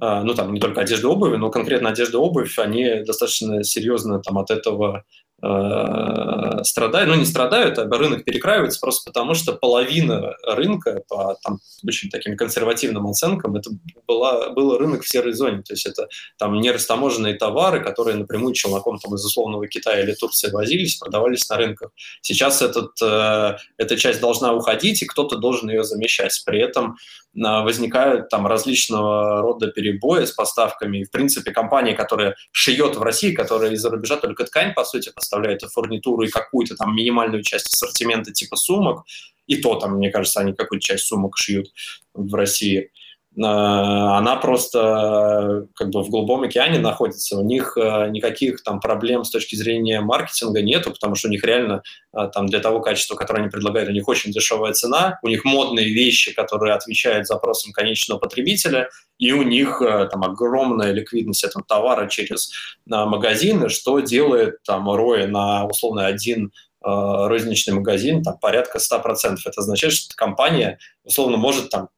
[0.01, 4.21] ну, там, не только одежда и обуви, но конкретно одежда и обувь, они достаточно серьезно
[4.21, 5.05] там от этого
[5.41, 11.61] Э, страдают, ну не страдают, а рынок перекраивается просто потому, что половина рынка по там,
[11.87, 13.71] очень таким консервативным оценкам это
[14.09, 16.09] была, был рынок в серой зоне, то есть это
[16.39, 21.57] там нерастаможенные товары, которые напрямую челноком там, из условного Китая или Турции возились, продавались на
[21.57, 21.91] рынках.
[22.21, 26.43] Сейчас этот, э, эта часть должна уходить, и кто-то должен ее замещать.
[26.47, 26.97] При этом
[27.35, 30.99] возникают там различного рода перебои с поставками.
[30.99, 35.13] И, в принципе, компания, которая шьет в России, которая из-за рубежа только ткань, по сути,
[35.15, 39.05] поставляет и фурнитуру, и какую-то там минимальную часть ассортимента типа сумок,
[39.47, 41.69] и то там, мне кажется, они какую-то часть сумок шьют
[42.15, 42.91] в России–
[43.37, 47.39] она просто как бы в голубом океане находится.
[47.39, 51.45] У них э, никаких там проблем с точки зрения маркетинга нету, потому что у них
[51.45, 51.83] реально
[52.17, 55.45] э, там для того качества, которое они предлагают, у них очень дешевая цена, у них
[55.45, 62.09] модные вещи, которые отвечают запросам конечного потребителя, и у них там огромная ликвидность этого товара
[62.09, 62.51] через
[62.87, 69.39] магазины, что делает там роя на условно один розничный магазин там, порядка 100%.
[69.45, 71.89] Это означает, что компания условно может там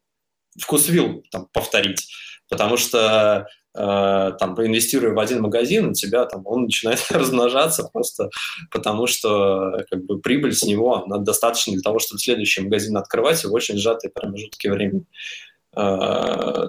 [0.58, 2.08] вкусвилл там, повторить,
[2.48, 8.30] потому что э, там, инвестируя в один магазин, у тебя там он начинает размножаться просто
[8.70, 13.52] потому, что как бы прибыль с него достаточно для того, чтобы следующий магазин открывать в
[13.52, 15.04] очень сжатые промежутки времени.
[15.76, 16.68] Э,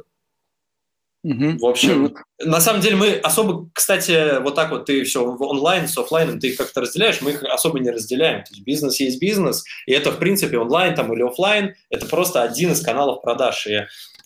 [1.23, 1.59] Угу.
[1.59, 5.95] В общем, на самом деле мы особо, кстати, вот так вот ты все онлайн с
[5.95, 8.43] офлайном ты их как-то разделяешь, мы их особо не разделяем.
[8.43, 12.41] То есть бизнес есть бизнес, и это в принципе онлайн там или офлайн, это просто
[12.41, 13.67] один из каналов продаж.
[13.67, 13.81] И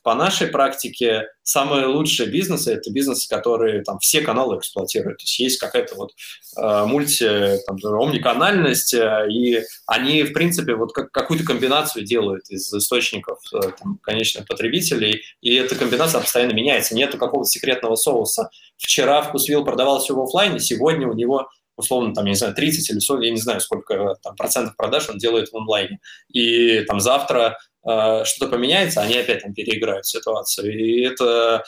[0.06, 5.18] по нашей практике самые лучшие бизнесы– это бизнесы, которые там все каналы эксплуатируют.
[5.18, 6.12] То есть есть какая-то вот
[6.58, 12.72] э, мульти, там, омниканальность, э, и они, в принципе, вот как, какую-то комбинацию делают из
[12.72, 16.94] источников э, там, конечных потребителей, и эта комбинация постоянно меняется.
[16.94, 18.52] Нету какого-то секретного соуса.
[18.78, 23.00] Вчера вкусвилл продавался в офлайне, сегодня у него условно, там, я не знаю, 30 или
[23.00, 26.00] 40, я не знаю, сколько там, процентов продаж он делает в онлайне.
[26.30, 27.58] И там завтра
[27.88, 30.74] э, что-то поменяется, они опять там переиграют ситуацию.
[30.74, 31.64] И это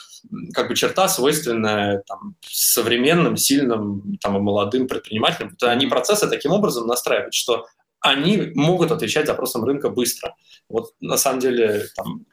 [0.54, 5.50] как бы черта, свойственная там, современным, сильным там, и молодым предпринимателям.
[5.50, 7.66] Вот они процессы таким образом настраивают, что
[8.00, 10.34] они могут отвечать запросам рынка быстро.
[10.68, 12.26] Вот на самом деле там,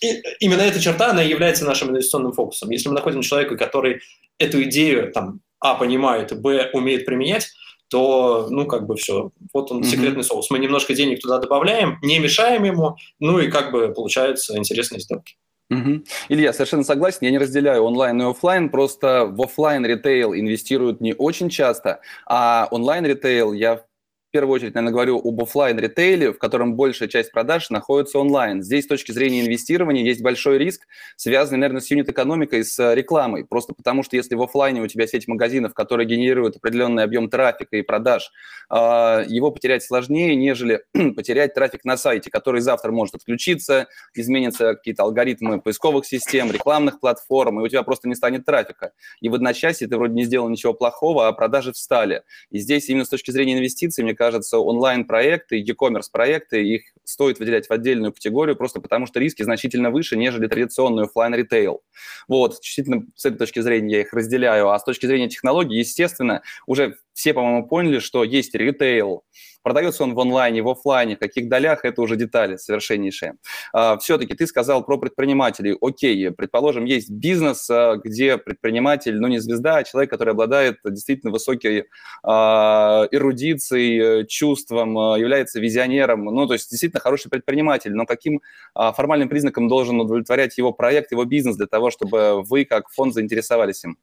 [0.00, 2.70] и именно эта черта, она является нашим инвестиционным фокусом.
[2.70, 4.00] Если мы находим человека, который
[4.38, 7.50] эту идею там, а, понимает, б, умеет применять,
[7.88, 9.30] то, ну, как бы все.
[9.52, 9.86] Вот он, mm-hmm.
[9.86, 10.50] секретный соус.
[10.50, 15.36] Мы немножко денег туда добавляем, не мешаем ему, ну и как бы получаются интересные сделки.
[15.70, 16.02] Угу.
[16.30, 21.12] Илья, совершенно согласен, я не разделяю онлайн и офлайн, просто в офлайн ритейл инвестируют не
[21.12, 23.82] очень часто, а онлайн ритейл я
[24.28, 28.62] в первую очередь, наверное, говорю об офлайн ритейле в котором большая часть продаж находится онлайн.
[28.62, 33.46] Здесь с точки зрения инвестирования есть большой риск, связанный, наверное, с юнит-экономикой, с э, рекламой.
[33.46, 37.78] Просто потому что если в офлайне у тебя сеть магазинов, которые генерируют определенный объем трафика
[37.78, 38.30] и продаж,
[38.68, 40.82] а, его потерять сложнее, нежели
[41.16, 47.60] потерять трафик на сайте, который завтра может отключиться, изменятся какие-то алгоритмы поисковых систем, рекламных платформ,
[47.60, 48.92] и у тебя просто не станет трафика.
[49.22, 52.24] И в одночасье ты вроде не сделал ничего плохого, а продажи встали.
[52.50, 57.68] И здесь именно с точки зрения инвестиций, мне кажется, онлайн-проекты, e-commerce проекты, их стоит выделять
[57.68, 61.82] в отдельную категорию, просто потому что риски значительно выше, нежели традиционный офлайн ритейл
[62.26, 64.70] Вот, действительно, с этой точки зрения я их разделяю.
[64.70, 69.24] А с точки зрения технологий, естественно, уже все, по-моему, поняли, что есть ритейл,
[69.62, 73.34] Продается он в онлайне, в офлайне, в каких долях, это уже детали совершеннейшие.
[73.72, 75.76] А, все-таки ты сказал про предпринимателей.
[75.80, 81.32] Окей, предположим, есть бизнес, а, где предприниматель, ну не звезда, а человек, который обладает действительно
[81.32, 81.84] высокой
[82.22, 88.40] а, эрудицией, чувством, является визионером, ну то есть действительно хороший предприниматель, но каким
[88.74, 93.84] формальным признаком должен удовлетворять его проект, его бизнес для того, чтобы вы как фонд заинтересовались
[93.84, 93.98] им?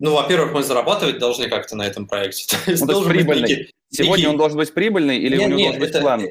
[0.00, 2.56] Ну, во-первых, мы зарабатывать должны как-то на этом проекте.
[2.66, 3.48] Есть, ну, есть прибыльный.
[3.48, 4.28] Некий, Сегодня некий...
[4.28, 6.28] он должен быть прибыльный или нет, у него нет, должен быть это, план?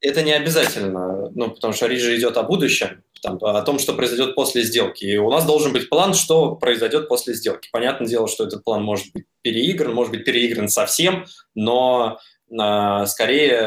[0.00, 3.94] Это не обязательно, ну, потому что речь же идет о будущем, там, о том, что
[3.94, 5.04] произойдет после сделки.
[5.04, 7.68] И у нас должен быть план, что произойдет после сделки.
[7.70, 12.18] Понятное дело, что этот план может быть переигран, может быть переигран совсем, но
[12.58, 13.60] а, скорее,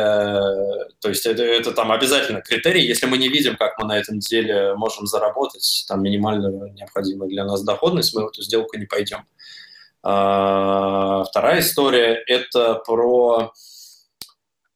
[1.00, 2.86] то есть это, это там обязательно критерий.
[2.86, 7.46] Если мы не видим, как мы на этом деле можем заработать, там минимальную необходимую для
[7.46, 9.26] нас доходность, мы в эту сделку не пойдем.
[10.08, 13.52] А, вторая история– это про,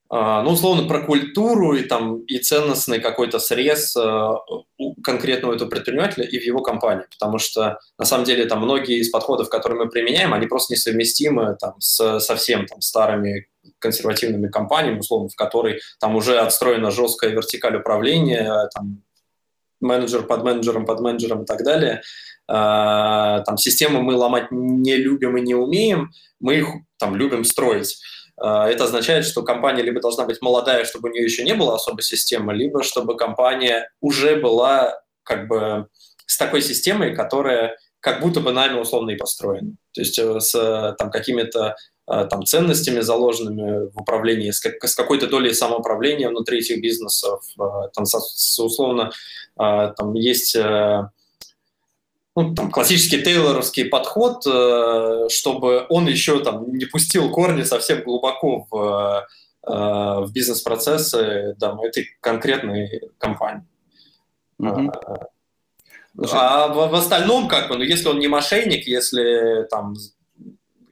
[0.09, 4.37] а, ну, условно, про культуру и, там, и ценностный какой-то срез а,
[4.79, 7.05] у конкретного этого предпринимателя и в его компании.
[7.11, 11.55] Потому что, на самом деле, там многие из подходов, которые мы применяем, они просто несовместимы
[11.59, 17.75] там, с совсем там, старыми консервативными компаниями, условно, в которой там уже отстроена жесткая вертикаль
[17.75, 19.03] управления, там,
[19.79, 22.01] менеджер под менеджером, под менеджером и так далее–
[22.51, 27.99] там систему мы ломать не любим и не умеем, мы их там любим строить.
[28.41, 31.75] Э, это означает, что компания либо должна быть молодая, чтобы у нее еще не было
[31.75, 35.87] особой системы, либо чтобы компания уже была как бы
[36.25, 39.73] с такой системой, которая как будто бы нами условно и построена.
[39.93, 41.75] То есть э, с там, какими-то
[42.07, 47.43] там, ценностями, заложенными в управлении, с, как, с какой-то долей самоуправления внутри этих бизнесов.
[47.93, 49.11] Там, с, условно,
[49.55, 50.57] там есть
[52.41, 58.65] ну, там, классический тейлоровский подход, э, чтобы он еще там не пустил корни совсем глубоко
[58.69, 59.27] в,
[59.67, 63.65] э, в бизнес-процессы да, этой конкретной компании.
[64.61, 64.89] Mm-hmm.
[66.31, 69.95] А в, в остальном, как бы, ну, если он не мошенник, если там,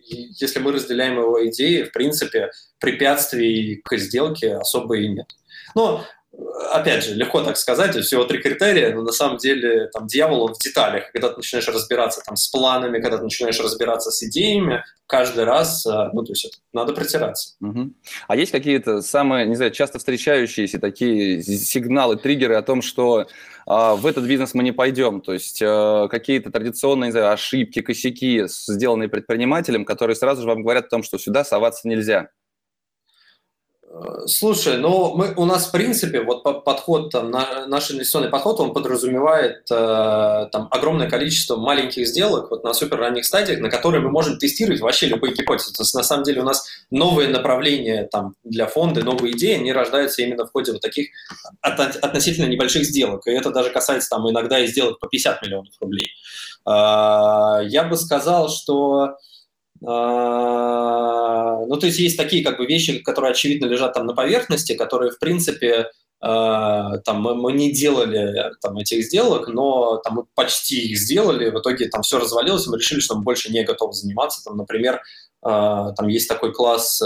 [0.05, 5.27] если мы разделяем его идеи, в принципе, препятствий к сделке особо и нет.
[5.75, 6.03] Но
[6.71, 10.59] опять же, легко так сказать, всего три критерия, но на самом деле там дьявол в
[10.59, 11.11] деталях.
[11.11, 15.85] Когда ты начинаешь разбираться там с планами, когда ты начинаешь разбираться с идеями, каждый раз,
[15.85, 17.55] э, ну, то есть это, надо притираться.
[17.61, 17.91] Угу.
[18.27, 23.27] А есть какие-то самые, не знаю, часто встречающиеся такие сигналы, триггеры о том, что
[23.65, 25.21] а, в этот бизнес мы не пойдем.
[25.21, 30.85] То есть а, какие-то традиционные знаю, ошибки, косяки, сделанные предпринимателем, которые сразу же вам говорят
[30.85, 32.29] о том, что сюда соваться нельзя.
[34.25, 38.73] Слушай, ну мы, у нас в принципе вот подход, там, на, наш инвестиционный подход, он
[38.73, 44.09] подразумевает э, там огромное количество маленьких сделок вот на супер ранних стадиях, на которые мы
[44.09, 45.71] можем тестировать вообще любые гипотезы.
[45.73, 49.71] То есть на самом деле у нас новые направления там для фонда, новые идеи, они
[49.71, 51.07] рождаются именно в ходе вот таких
[51.61, 53.25] от, относительно небольших сделок.
[53.25, 56.09] И это даже касается там иногда и сделок по 50 миллионов рублей.
[56.67, 59.17] Э, я бы сказал, что а,
[59.81, 65.11] ну, то есть есть такие как бы вещи, которые очевидно лежат там на поверхности, которые,
[65.11, 70.97] в принципе, а, там мы, не делали там этих сделок, но там мы почти их
[70.97, 74.43] сделали, в итоге там все развалилось, мы решили, что мы больше не готовы заниматься.
[74.43, 75.01] Там, например,
[75.43, 77.01] а, там есть такой класс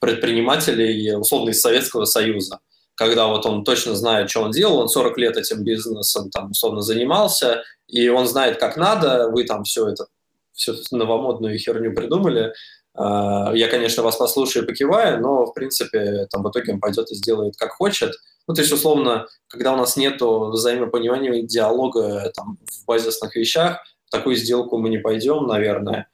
[0.00, 2.58] предпринимателей, условно, из Советского Союза,
[2.96, 6.80] когда вот он точно знает, что он делал, он 40 лет этим бизнесом там условно
[6.80, 10.06] занимался, и он знает, как надо, вы там все это
[10.54, 12.52] всю новомодную херню придумали,
[12.94, 17.14] я, конечно, вас послушаю и покиваю, но, в принципе, там в итоге он пойдет и
[17.14, 18.12] сделает как хочет.
[18.46, 23.78] Ну, то есть, условно, когда у нас нет взаимопонимания и диалога там, в базисных вещах,
[24.10, 26.08] такую сделку мы не пойдем, наверное.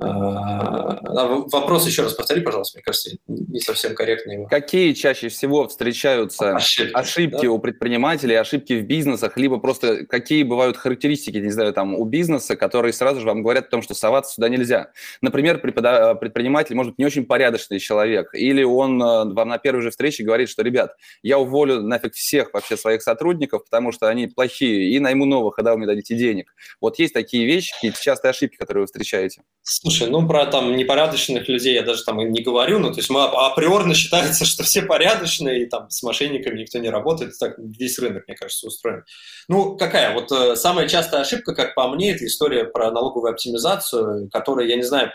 [0.00, 4.46] А, а вопрос еще раз повтори, пожалуйста, мне кажется, не совсем корректно его.
[4.46, 7.50] Какие чаще всего встречаются ошибки, ошибки да?
[7.50, 12.56] у предпринимателей, ошибки в бизнесах, либо просто какие бывают характеристики, не знаю, там, у бизнеса,
[12.56, 14.90] которые сразу же вам говорят о том, что соваться сюда нельзя?
[15.20, 19.90] Например, предприниматель, может быть, не очень порядочный человек, или он э, вам на первой же
[19.90, 24.94] встрече говорит, что, ребят, я уволю нафиг всех вообще своих сотрудников, потому что они плохие,
[24.94, 26.54] и найму новых, когда вы мне дадите денег.
[26.80, 29.42] Вот есть такие вещи, какие-то частые ошибки, которые вы встречаете?
[29.90, 33.10] Слушай, ну про там непорядочных людей я даже там и не говорю, ну то есть
[33.10, 37.98] мы априорно считается, что все порядочные, и там с мошенниками никто не работает, так весь
[37.98, 39.02] рынок, мне кажется, устроен.
[39.48, 40.14] Ну какая?
[40.14, 44.76] Вот э, самая частая ошибка, как по мне, это история про налоговую оптимизацию, которая, я
[44.76, 45.10] не знаю,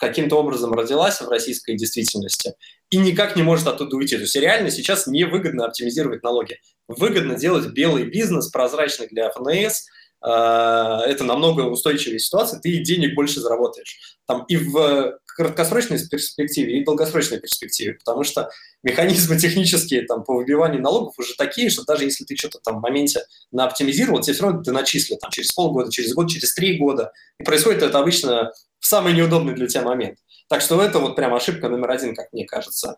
[0.00, 2.54] каким-то образом родилась в российской действительности
[2.90, 4.16] и никак не может оттуда уйти.
[4.16, 6.58] То есть реально сейчас невыгодно оптимизировать налоги.
[6.88, 9.86] Выгодно делать белый бизнес, прозрачный для ФНС–
[10.20, 14.18] это намного устойчивее ситуация, ты денег больше заработаешь.
[14.26, 18.50] Там и в краткосрочной перспективе, и в долгосрочной перспективе, потому что
[18.82, 22.82] механизмы технические там, по выбиванию налогов уже такие, что даже если ты что-то там в
[22.82, 27.12] моменте наоптимизировал, тебе все равно ты начислят там, через полгода, через год, через три года.
[27.38, 30.18] И происходит это обычно в самый неудобный для тебя момент.
[30.48, 32.96] Так что это вот прям ошибка номер один, как мне кажется.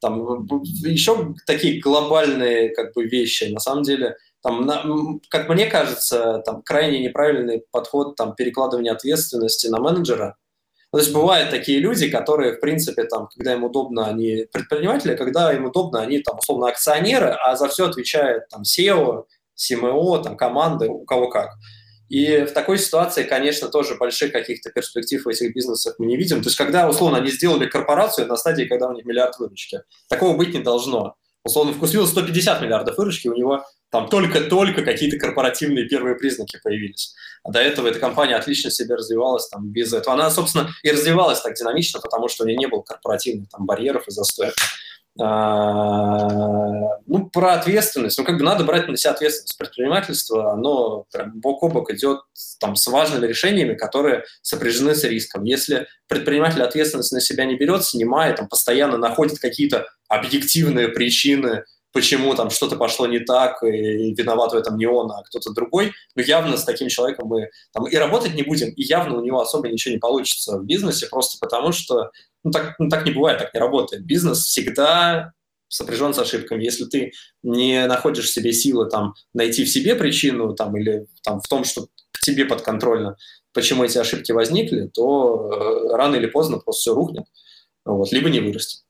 [0.00, 0.46] Там
[0.84, 4.84] еще такие глобальные как бы вещи, на самом деле– там, на,
[5.30, 10.36] как мне кажется, там крайне неправильный подход там, перекладывания ответственности на менеджера.
[10.92, 15.50] То есть бывают такие люди, которые, в принципе, там, когда им удобно, они предприниматели, когда
[15.52, 19.24] им удобно, они, там, условно, акционеры, а за все отвечает там, SEO,
[19.56, 21.52] CMO, там, команды, у кого как.
[22.10, 26.42] И в такой ситуации, конечно, тоже больших каких-то перспектив в этих бизнесах мы не видим.
[26.42, 29.80] То есть когда, условно, они сделали корпорацию на стадии, когда у них миллиард выручки.
[30.10, 31.16] Такого быть не должно.
[31.44, 33.64] Условно, вкусил 150 миллиардов выручки, у него
[33.94, 37.14] там только-только какие-то корпоративные первые признаки появились.
[37.44, 40.14] А до этого эта компания отлично себя развивалась там без этого.
[40.14, 44.08] Она, собственно, и развивалась так динамично, потому что у нее не было корпоративных там барьеров
[44.08, 44.52] и застоев.
[45.20, 46.28] А,
[47.06, 48.18] ну, про ответственность.
[48.18, 49.56] Ну, как бы надо брать на себя ответственность.
[49.56, 52.18] Предпринимательство, оно прям бок о бок идет
[52.58, 55.44] там, с важными решениями, которые сопряжены с риском.
[55.44, 61.64] Если предприниматель ответственность на себя не берет, снимает, там, постоянно находит какие-то объективные причины,
[61.94, 65.92] почему там что-то пошло не так, и виноват в этом не он, а кто-то другой,
[66.16, 69.40] но явно с таким человеком мы там и работать не будем, и явно у него
[69.40, 72.10] особо ничего не получится в бизнесе, просто потому что
[72.42, 74.04] ну, так, ну, так не бывает, так не работает.
[74.04, 75.32] Бизнес всегда
[75.68, 76.62] сопряжен с ошибками.
[76.62, 81.40] Если ты не находишь в себе силы там, найти в себе причину там, или там,
[81.40, 81.86] в том, что
[82.22, 83.16] тебе подконтрольно,
[83.52, 87.24] почему эти ошибки возникли, то э, рано или поздно просто все рухнет,
[87.84, 88.83] вот, либо не вырастет.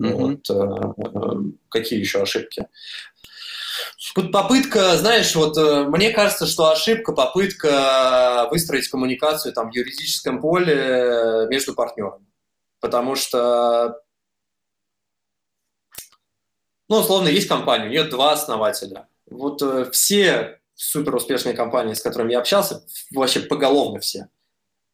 [0.00, 0.12] Mm-hmm.
[0.12, 2.66] Вот, э, какие еще ошибки?
[4.14, 10.40] Тут попытка, знаешь, вот э, мне кажется, что ошибка, попытка выстроить коммуникацию там в юридическом
[10.40, 12.26] поле между партнерами.
[12.80, 14.00] Потому что,
[16.88, 19.08] ну, условно, есть компания, у нее два основателя.
[19.26, 24.28] Вот э, все супер успешные компании, с которыми я общался, вообще поголовно все,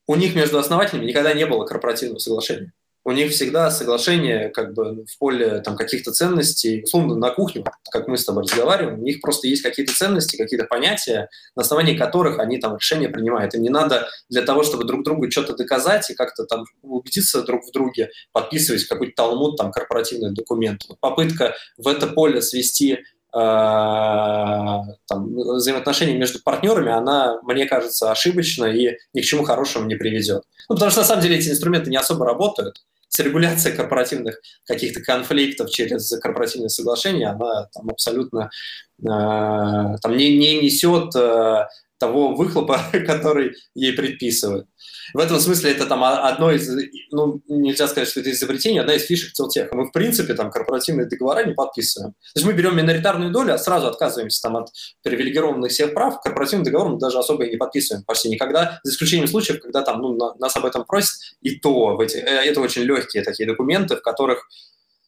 [0.07, 2.73] у них между основателями никогда не было корпоративного соглашения
[3.05, 8.09] у них всегда соглашение как бы в поле там, каких-то ценностей, условно, на кухню, как
[8.09, 12.39] мы с тобой разговариваем, у них просто есть какие-то ценности, какие-то понятия, на основании которых
[12.39, 13.55] они там решения принимают.
[13.55, 17.65] Им не надо для того, чтобы друг другу что-то доказать и как-то там убедиться друг
[17.65, 20.83] в друге, подписывать какой-то талмуд, там, корпоративный документ.
[21.01, 23.01] Попытка в это поле свести
[23.35, 24.79] Э,
[25.09, 30.45] там, взаимоотношений между партнерами, она, мне кажется, ошибочна и ни к чему хорошему не приведет.
[30.69, 32.85] Ну, потому что на самом деле эти инструменты не особо работают.
[33.15, 38.51] С регуляцией корпоративных каких-то конфликтов через корпоративные соглашения, она там абсолютно
[38.99, 41.69] э, там не, не несет э,
[42.05, 44.67] того выхлопа, который ей предписывают.
[45.15, 46.69] В этом смысле это там одно из,
[47.11, 49.75] ну, нельзя сказать, что это изобретение, одна из фишек Телтеха.
[49.75, 52.13] Мы, в принципе, там корпоративные договора не подписываем.
[52.13, 54.69] То есть мы берем миноритарную долю, а сразу отказываемся там от
[55.03, 56.21] привилегированных всех прав.
[56.21, 60.01] Корпоративный договор мы даже особо и не подписываем почти никогда, за исключением случаев, когда там,
[60.01, 63.97] ну, нас об этом просят, и то в эти, э, это очень легкие такие документы,
[63.97, 64.49] в которых,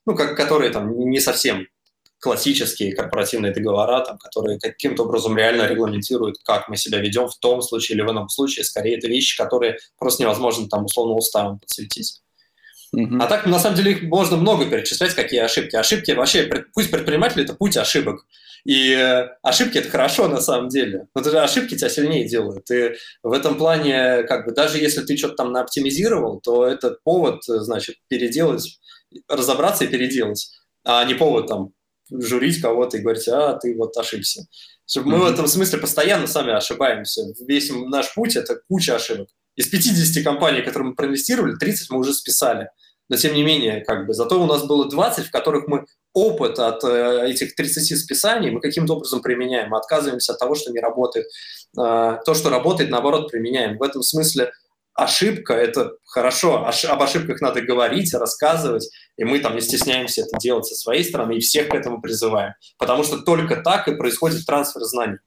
[0.06, 1.66] ну, как, которые там не совсем
[2.18, 7.62] классические корпоративные договора, там, которые каким-то образом реально регламентируют, как мы себя ведем в том
[7.62, 8.64] случае или в ином случае.
[8.64, 12.20] Скорее, это вещи, которые просто невозможно там условно уставом подсветить.
[12.94, 13.18] Uh-huh.
[13.20, 15.76] А так, на самом деле, их можно много перечислять, какие ошибки.
[15.76, 18.24] Ошибки вообще, пусть предприниматель– это путь ошибок.
[18.64, 21.06] И э, ошибки– это хорошо на самом деле.
[21.14, 22.70] Но даже ошибки тебя сильнее делают.
[22.70, 27.44] И в этом плане, как бы, даже если ты что-то там наоптимизировал, то это повод,
[27.44, 28.80] значит, переделать,
[29.28, 30.50] разобраться и переделать,
[30.84, 31.72] а не повод там
[32.10, 34.46] журить кого-то и говорить, а, ты вот ошибся.
[34.96, 35.18] Мы mm-hmm.
[35.18, 37.22] в этом смысле постоянно сами ошибаемся.
[37.46, 39.28] Весь наш путь– это куча ошибок.
[39.56, 42.68] Из 50 компаний, которые мы проинвестировали, 30 мы уже списали.
[43.08, 46.58] Но тем не менее, как бы, зато у нас было 20, в которых мы опыт
[46.58, 49.70] от э, этих 30 списаний мы каким-то образом применяем.
[49.70, 51.26] Мы отказываемся от того, что не работает.
[51.78, 53.78] Э, то, что работает, наоборот, применяем.
[53.78, 54.50] В этом смысле
[54.96, 56.66] ошибка– это хорошо.
[56.66, 61.04] Ош- об ошибках надо говорить, рассказывать, и мы там не стесняемся это делать со своей
[61.04, 62.54] стороны и всех к этому призываем.
[62.78, 65.18] Потому что только так и происходит трансфер знаний.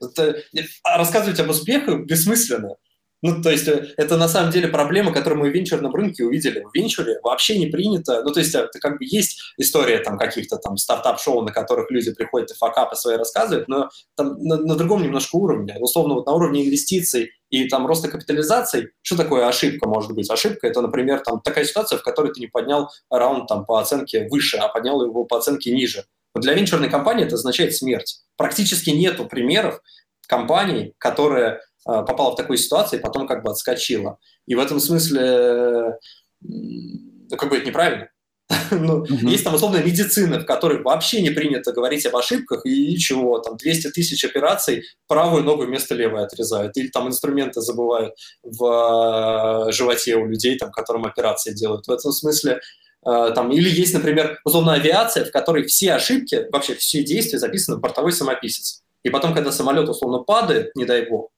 [0.00, 0.40] Это,
[0.84, 2.76] а рассказывать об успехах бессмысленно.
[3.20, 6.62] Ну, то есть э, это на самом деле проблема, которую мы в венчурном рынке увидели.
[6.62, 10.56] В венчуре вообще не принято, ну, то есть это как бы есть история там каких-то
[10.58, 15.02] там стартап-шоу, на которых люди приходят и факапы свои рассказывают, но там на, на другом
[15.02, 15.76] немножко уровне.
[15.80, 20.30] Условно, вот на уровне инвестиций и там роста капитализации, что такое ошибка может быть?
[20.30, 24.28] Ошибка– это, например, там такая ситуация, в которой ты не поднял раунд там по оценке
[24.28, 26.04] выше, а поднял его по оценке ниже.
[26.34, 28.20] Вот для венчурной компании это означает смерть.
[28.36, 29.80] Практически нету примеров
[30.26, 34.18] компаний, которые Э, попала в такую ситуацию и потом как бы отскочила.
[34.46, 35.96] И в этом смысле,
[36.40, 38.10] ну, как бы это неправильно.
[38.70, 39.28] ну, uh-huh.
[39.28, 43.56] Есть там условно медицина, в которой вообще не принято говорить об ошибках, и чего, там
[43.58, 50.16] 200 тысяч операций, правую ногу вместо левой отрезают, или там инструменты забывают в э, животе
[50.16, 51.86] у людей, там, которым операции делают.
[51.86, 52.60] В этом смысле
[53.06, 57.76] э, там, или есть, например, условно авиация, в которой все ошибки, вообще все действия записаны
[57.76, 58.82] в бортовой самописец.
[59.02, 61.28] И потом, когда самолет условно падает, не дай бог,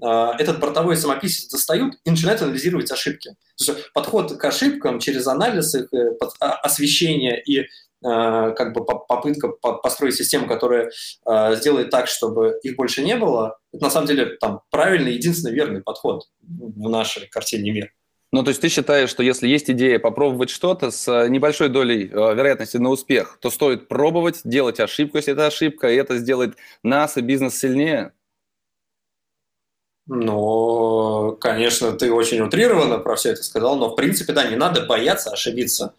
[0.00, 3.34] этот бортовой самописец достают и начинают анализировать ошибки.
[3.94, 7.66] Подход к ошибкам через анализ их, э, а, освещение и
[8.04, 10.90] а, как бы попытка построить систему, которая
[11.56, 15.82] сделает так, чтобы их больше не было, это на самом деле там правильный, единственный верный
[15.82, 17.88] подход в нашей картине мира.
[18.30, 22.34] Ну, то есть ты считаешь, что если есть идея попробовать что-то с небольшой долей э,
[22.34, 27.16] вероятности на успех, то стоит пробовать, делать ошибку, если это ошибка, и это сделает нас
[27.16, 28.12] и бизнес сильнее?
[30.08, 34.86] Ну, конечно, ты очень утрированно про все это сказал, но в принципе, да, не надо
[34.86, 35.94] бояться ошибиться.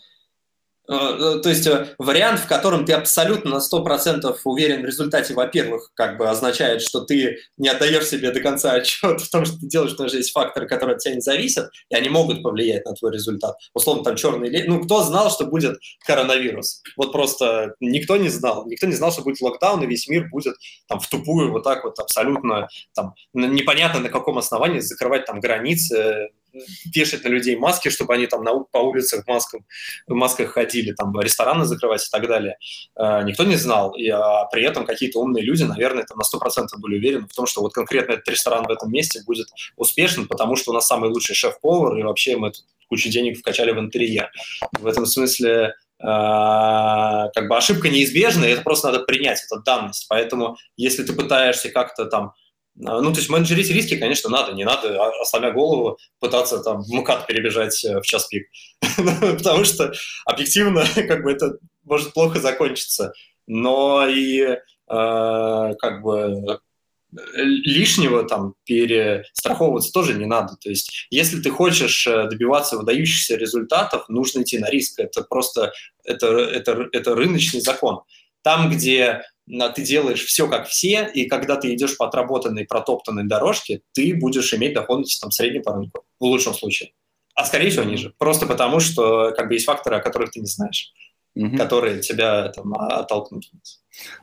[0.90, 5.36] Э, э, то есть э, вариант, в котором ты абсолютно на 100% уверен в результате,
[5.36, 9.60] во-первых, как бы означает, что ты не отдаешь себе до конца отчет в том, что
[9.60, 12.86] ты делаешь, потому что есть факторы, которые от тебя не зависят, и они могут повлиять
[12.86, 13.56] на твой результат.
[13.76, 14.68] Условно, там черный лет.
[14.68, 15.78] Ну, кто знал, что будет
[16.08, 16.82] коронавирус?
[16.98, 18.66] Вот просто никто не знал.
[18.66, 20.56] Никто не знал, что будет локдаун, и весь мир будет
[20.88, 26.30] там в тупую вот так вот абсолютно там непонятно на каком основании закрывать там границы,
[26.94, 29.62] вешать на людей маски, чтобы они там на, по улицах в масках,
[30.08, 32.58] в масках ходили, там рестораны закрывать и так далее.
[32.96, 33.94] Э, никто не знал.
[33.96, 37.46] И а, при этом какие-то умные люди, наверное, там на 100% были уверены в том,
[37.46, 41.10] что вот конкретно этот ресторан в этом месте будет успешен, потому что у нас самый
[41.10, 44.32] лучший шеф-повар, и вообще мы тут кучу денег вкачали в интерьер.
[44.80, 50.08] В этом смысле э, как бы ошибка неизбежна, и это просто надо принять, это данность.
[50.10, 52.34] Поэтому если ты пытаешься как-то там
[52.80, 54.54] ну, то есть менеджерить риски, конечно, надо.
[54.54, 58.48] Не надо, а, сломя голову, пытаться там в МКАД перебежать э, в час пик.
[59.38, 59.92] Потому что
[60.26, 63.12] объективно как бы это может плохо закончиться.
[63.48, 64.58] Но и э,
[64.88, 66.60] как бы
[67.12, 70.56] лишнего там перестраховываться тоже не надо.
[70.62, 75.00] То есть, если ты хочешь э, добиваться выдающихся результатов, нужно идти на риск.
[75.00, 75.74] Это просто
[76.06, 78.02] это, это, это рыночный закон.
[78.42, 79.24] Там, где
[79.76, 84.54] ты делаешь все как все, и когда ты идешь по отработанной, протоптанной дорожке, ты будешь
[84.54, 86.94] иметь доходность там средней по рынку, в лучшем случае.
[87.36, 88.14] А скорее всего ниже.
[88.18, 90.92] Просто потому, что как бы есть факторы, о которых ты не знаешь,
[91.36, 91.58] угу.
[91.58, 93.46] которые тебя там оттолкнут.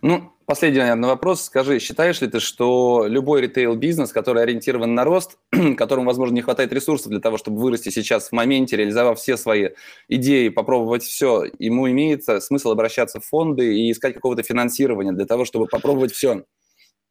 [0.00, 1.42] Ну, последний, наверное, вопрос.
[1.42, 5.38] Скажи, считаешь ли ты, что любой ритейл-бизнес, который ориентирован на рост,
[5.76, 9.70] которому, возможно, не хватает ресурсов для того, чтобы вырасти сейчас в моменте, реализовав все свои
[10.08, 15.44] идеи, попробовать все, ему имеет смысл обращаться в фонды и искать какого-то финансирования для того,
[15.44, 16.44] чтобы попробовать все?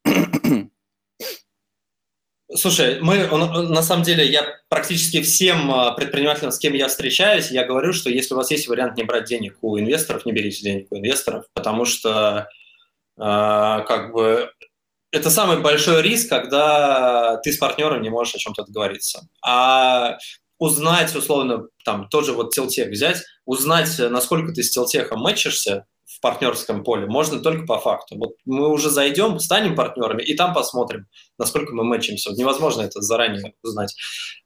[2.54, 7.66] Слушай, мы на самом деле я практически всем а, предпринимателям, с кем я встречаюсь, я
[7.66, 10.88] говорю, что если у вас есть вариант не брать денег у инвесторов, не берите денег
[10.92, 12.48] у инвесторов, потому что
[13.18, 14.52] э, как бы
[15.12, 19.28] это самый большой риск, когда ты с партнером не можешь о чем-то договориться.
[19.44, 20.18] А
[20.60, 26.22] узнать, условно, там, тот же вот телтех взять, узнать, насколько ты с телтехом мэчишься, в
[26.22, 28.18] партнерском поле можно только по факту.
[28.18, 32.30] Вот мы уже зайдем, станем партнерами, и там посмотрим, насколько мы мэчимся.
[32.30, 33.96] Вот невозможно это заранее узнать.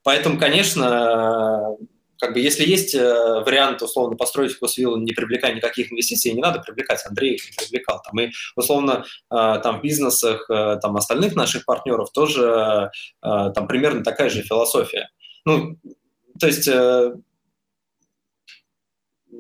[0.04, 1.76] Поэтому, конечно,
[2.20, 6.60] как бы если есть э, вариант, условно, построить вкусвилл, не привлекая никаких инвестиций, не надо
[6.60, 8.02] привлекать, Андрей их не привлекал.
[8.04, 12.92] Там, и, условно, э, там в бизнесах э, там, остальных наших партнеров тоже
[13.22, 15.10] там примерно такая же философия.
[15.46, 15.78] Ну,
[16.40, 16.68] то есть,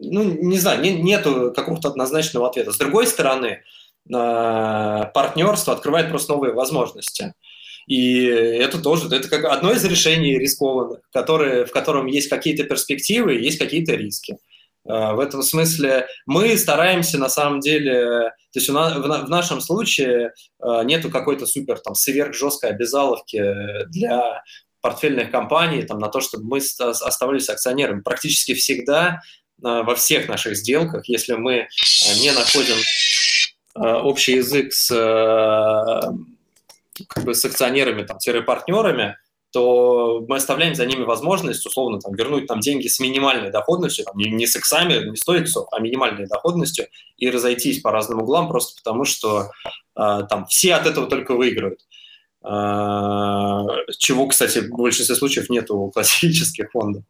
[0.01, 2.71] ну, не знаю, не, нету какого-то однозначного ответа.
[2.71, 3.63] С другой стороны,
[4.07, 7.33] партнерство открывает просто новые возможности.
[7.87, 13.33] И это тоже, это как одно из решений рискованных, которые, в котором есть какие-то перспективы,
[13.33, 14.37] есть какие-то риски.
[14.87, 19.59] А, в этом смысле мы стараемся на самом деле, то есть у нас, в, нашем
[19.59, 23.43] случае а, нету какой-то супер там сверхжесткой обязаловки
[23.87, 24.43] для
[24.81, 28.01] портфельных компаний там, на то, чтобы мы оставались акционерами.
[28.01, 29.21] Практически всегда
[29.61, 31.67] во всех наших сделках, если мы
[32.21, 32.75] не находим
[33.75, 34.89] общий язык с
[37.07, 39.15] как бы с акционерами, там, партнерами,
[39.51, 44.15] то мы оставляем за ними возможность, условно, там, вернуть там деньги с минимальной доходностью, там,
[44.15, 46.87] не, не с иксами, не 100 иксов, а минимальной доходностью,
[47.17, 49.49] и разойтись по разным углам просто потому, что
[49.95, 51.79] э, там все от этого только выигрывают.
[52.43, 53.65] Э,
[53.97, 57.03] чего, кстати, в большинстве случаев нет у классических фондов.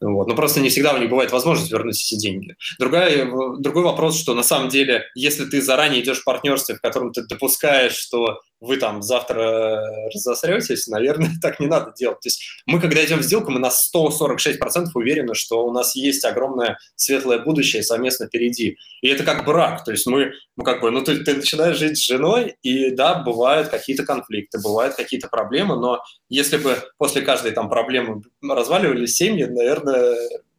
[0.00, 0.28] Вот.
[0.28, 2.56] Но просто не всегда у них бывает возможность вернуть эти деньги.
[2.78, 3.26] Другая,
[3.58, 7.22] другой вопрос, что на самом деле, если ты заранее идешь в партнерстве, в котором ты
[7.22, 9.82] допускаешь, что вы там завтра
[10.12, 12.20] разосретесь, наверное, так не надо делать.
[12.20, 16.24] То есть мы, когда идем в сделку, мы на 146% уверены, что у нас есть
[16.24, 18.76] огромное светлое будущее совместно впереди.
[19.02, 19.84] И это как брак.
[19.84, 23.22] То есть мы, ну как бы, ну ты, ты начинаешь жить с женой, и да,
[23.22, 29.44] бывают какие-то конфликты, бывают какие-то проблемы, но если бы после каждой там проблемы разваливались семьи,
[29.44, 30.16] наверное,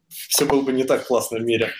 [0.08, 1.70] все было бы не так классно в мире.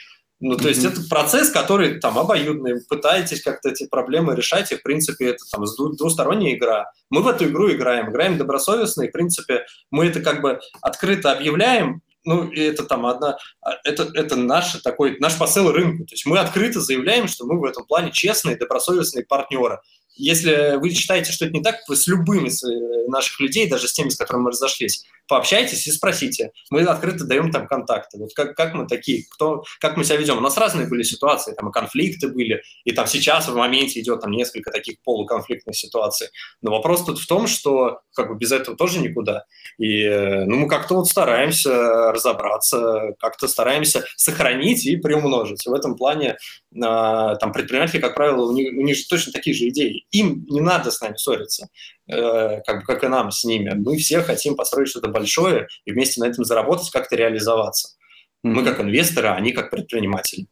[0.41, 4.82] Ну, то есть это процесс, который там обоюдный, пытаетесь как-то эти проблемы решать, и, в
[4.82, 5.64] принципе, это там
[5.97, 6.91] двусторонняя игра.
[7.11, 11.30] Мы в эту игру играем, играем добросовестно, и, в принципе, мы это как бы открыто
[11.32, 16.05] объявляем, ну, и это там одна, а, это, это наш такой, наш посыл рынку.
[16.05, 19.80] То есть мы открыто заявляем, что мы в этом плане честные, добросовестные партнеры.
[20.16, 23.88] Если вы считаете, что это не так, вы с любыми из э, наших людей, даже
[23.88, 26.51] с теми, с которыми мы разошлись, пообщайтесь и спросите.
[26.70, 28.18] Мы открыто даем там контакты.
[28.18, 30.39] Вот как, как мы такие, кто, как мы себя ведем.
[30.39, 34.20] У нас разные были ситуации, там и конфликты были, и там сейчас в моменте идет
[34.20, 36.28] там несколько таких полуконфликтных ситуаций.
[36.62, 39.45] Но вопрос тут в том, что как бы без этого тоже никуда.
[39.78, 45.64] И э, ну, мы как-то вот стараемся разобраться, как-то стараемся сохранить и приумножить.
[45.64, 46.39] В этом плане
[46.83, 50.07] а, там предприниматели, как правило, у них, у них точно такие же идеи.
[50.11, 51.68] Им не надо с нами ссориться,
[52.00, 53.73] э, как, как и нам с ними.
[53.75, 57.97] Мы все хотим построить что-то большое и вместе на этом заработать, как-то реализоваться.
[58.43, 60.47] Мы как инвесторы, а они как предприниматели.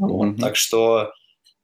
[0.00, 0.38] Mm-hmm.
[0.40, 1.10] Так что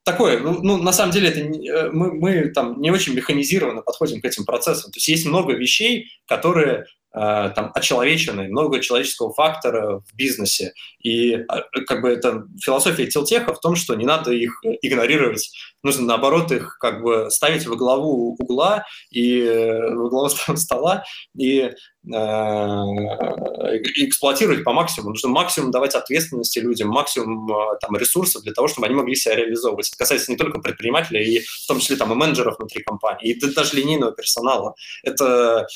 [0.03, 4.21] такое, ну, ну, на самом деле, это э, мы, мы там не очень механизированно подходим
[4.21, 4.91] к этим процессам.
[4.91, 10.73] То есть есть много вещей, которые Э, там очеловеченный, много человеческого фактора в бизнесе.
[10.99, 11.43] И э,
[11.85, 15.51] как бы это философия Тилтеха в том, что не надо их игнорировать,
[15.83, 21.03] нужно наоборот их как бы ставить во главу угла и э, во главу стола
[21.37, 21.71] и
[22.05, 25.11] эксплуатировать по максимуму.
[25.11, 27.49] Нужно максимум давать ответственности людям, максимум
[27.81, 29.89] там, ресурсов для того, чтобы они могли себя реализовывать.
[29.89, 33.53] Это касается не только предпринимателей, и в том числе там, и менеджеров внутри компании, и
[33.53, 34.75] даже линейного персонала.
[35.03, 35.67] Это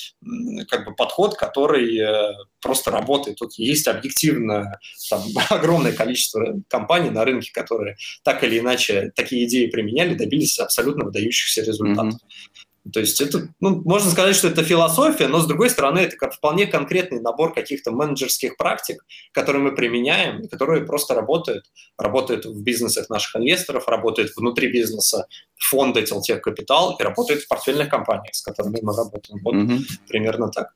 [0.67, 3.37] как бы подход подход, который э, просто работает.
[3.37, 9.67] Тут есть объективно там, огромное количество компаний на рынке, которые так или иначе такие идеи
[9.67, 12.13] применяли, добились абсолютно выдающихся результатов.
[12.13, 12.56] Mm-hmm.
[12.91, 16.33] То есть это, ну, можно сказать, что это философия, но с другой стороны это как
[16.33, 21.65] вполне конкретный набор каких-то менеджерских практик, которые мы применяем, которые просто работают.
[21.97, 27.89] Работают в бизнесах наших инвесторов, работают внутри бизнеса фонда Телтех Капитал и работают в портфельных
[27.89, 29.39] компаниях, с которыми мы работаем.
[29.43, 29.79] Вот mm-hmm.
[30.07, 30.73] примерно так.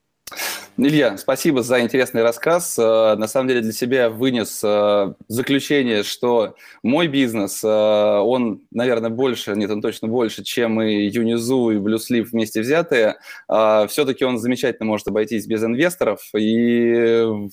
[0.78, 2.80] Илья, спасибо за интересный рассказ.
[2.80, 9.10] Э, на самом деле для себя вынес э, заключение, что мой бизнес, э, он, наверное,
[9.10, 13.18] больше, нет, он точно больше, чем и Юнизу, и Блюслив вместе взятые.
[13.48, 17.50] Все-таки он замечательно может обойтись без инвесторов, и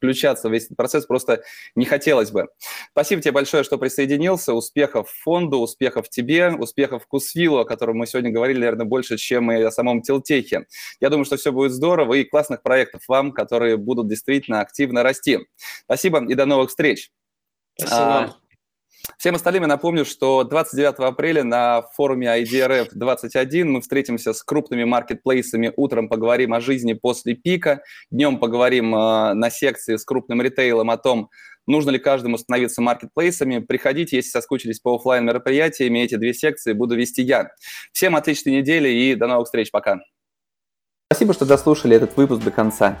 [0.00, 1.42] включаться в весь этот процесс просто
[1.74, 2.48] не хотелось бы.
[2.92, 4.54] Спасибо тебе большое, что присоединился.
[4.54, 9.62] Успехов фонду, успехов тебе, успехов Кусвилу, о котором мы сегодня говорили, наверное, больше, чем и
[9.62, 10.66] о самом Телтехе.
[11.00, 15.38] Я думаю, что все будет здорово и классных проектов вам, которые будут действительно активно расти.
[15.84, 17.10] Спасибо и до новых встреч.
[17.76, 18.36] Спасибо.
[19.18, 24.84] Всем остальным я напомню, что 29 апреля на форуме IDRF 21 мы встретимся с крупными
[24.84, 25.72] маркетплейсами.
[25.76, 30.96] Утром поговорим о жизни после пика, днем поговорим э, на секции с крупным ритейлом о
[30.96, 31.30] том,
[31.66, 33.58] нужно ли каждому становиться маркетплейсами.
[33.58, 37.50] Приходите, если соскучились по офлайн мероприятиям, эти две секции буду вести я.
[37.92, 39.70] Всем отличной недели и до новых встреч.
[39.70, 40.00] Пока.
[41.12, 43.00] Спасибо, что дослушали этот выпуск до конца.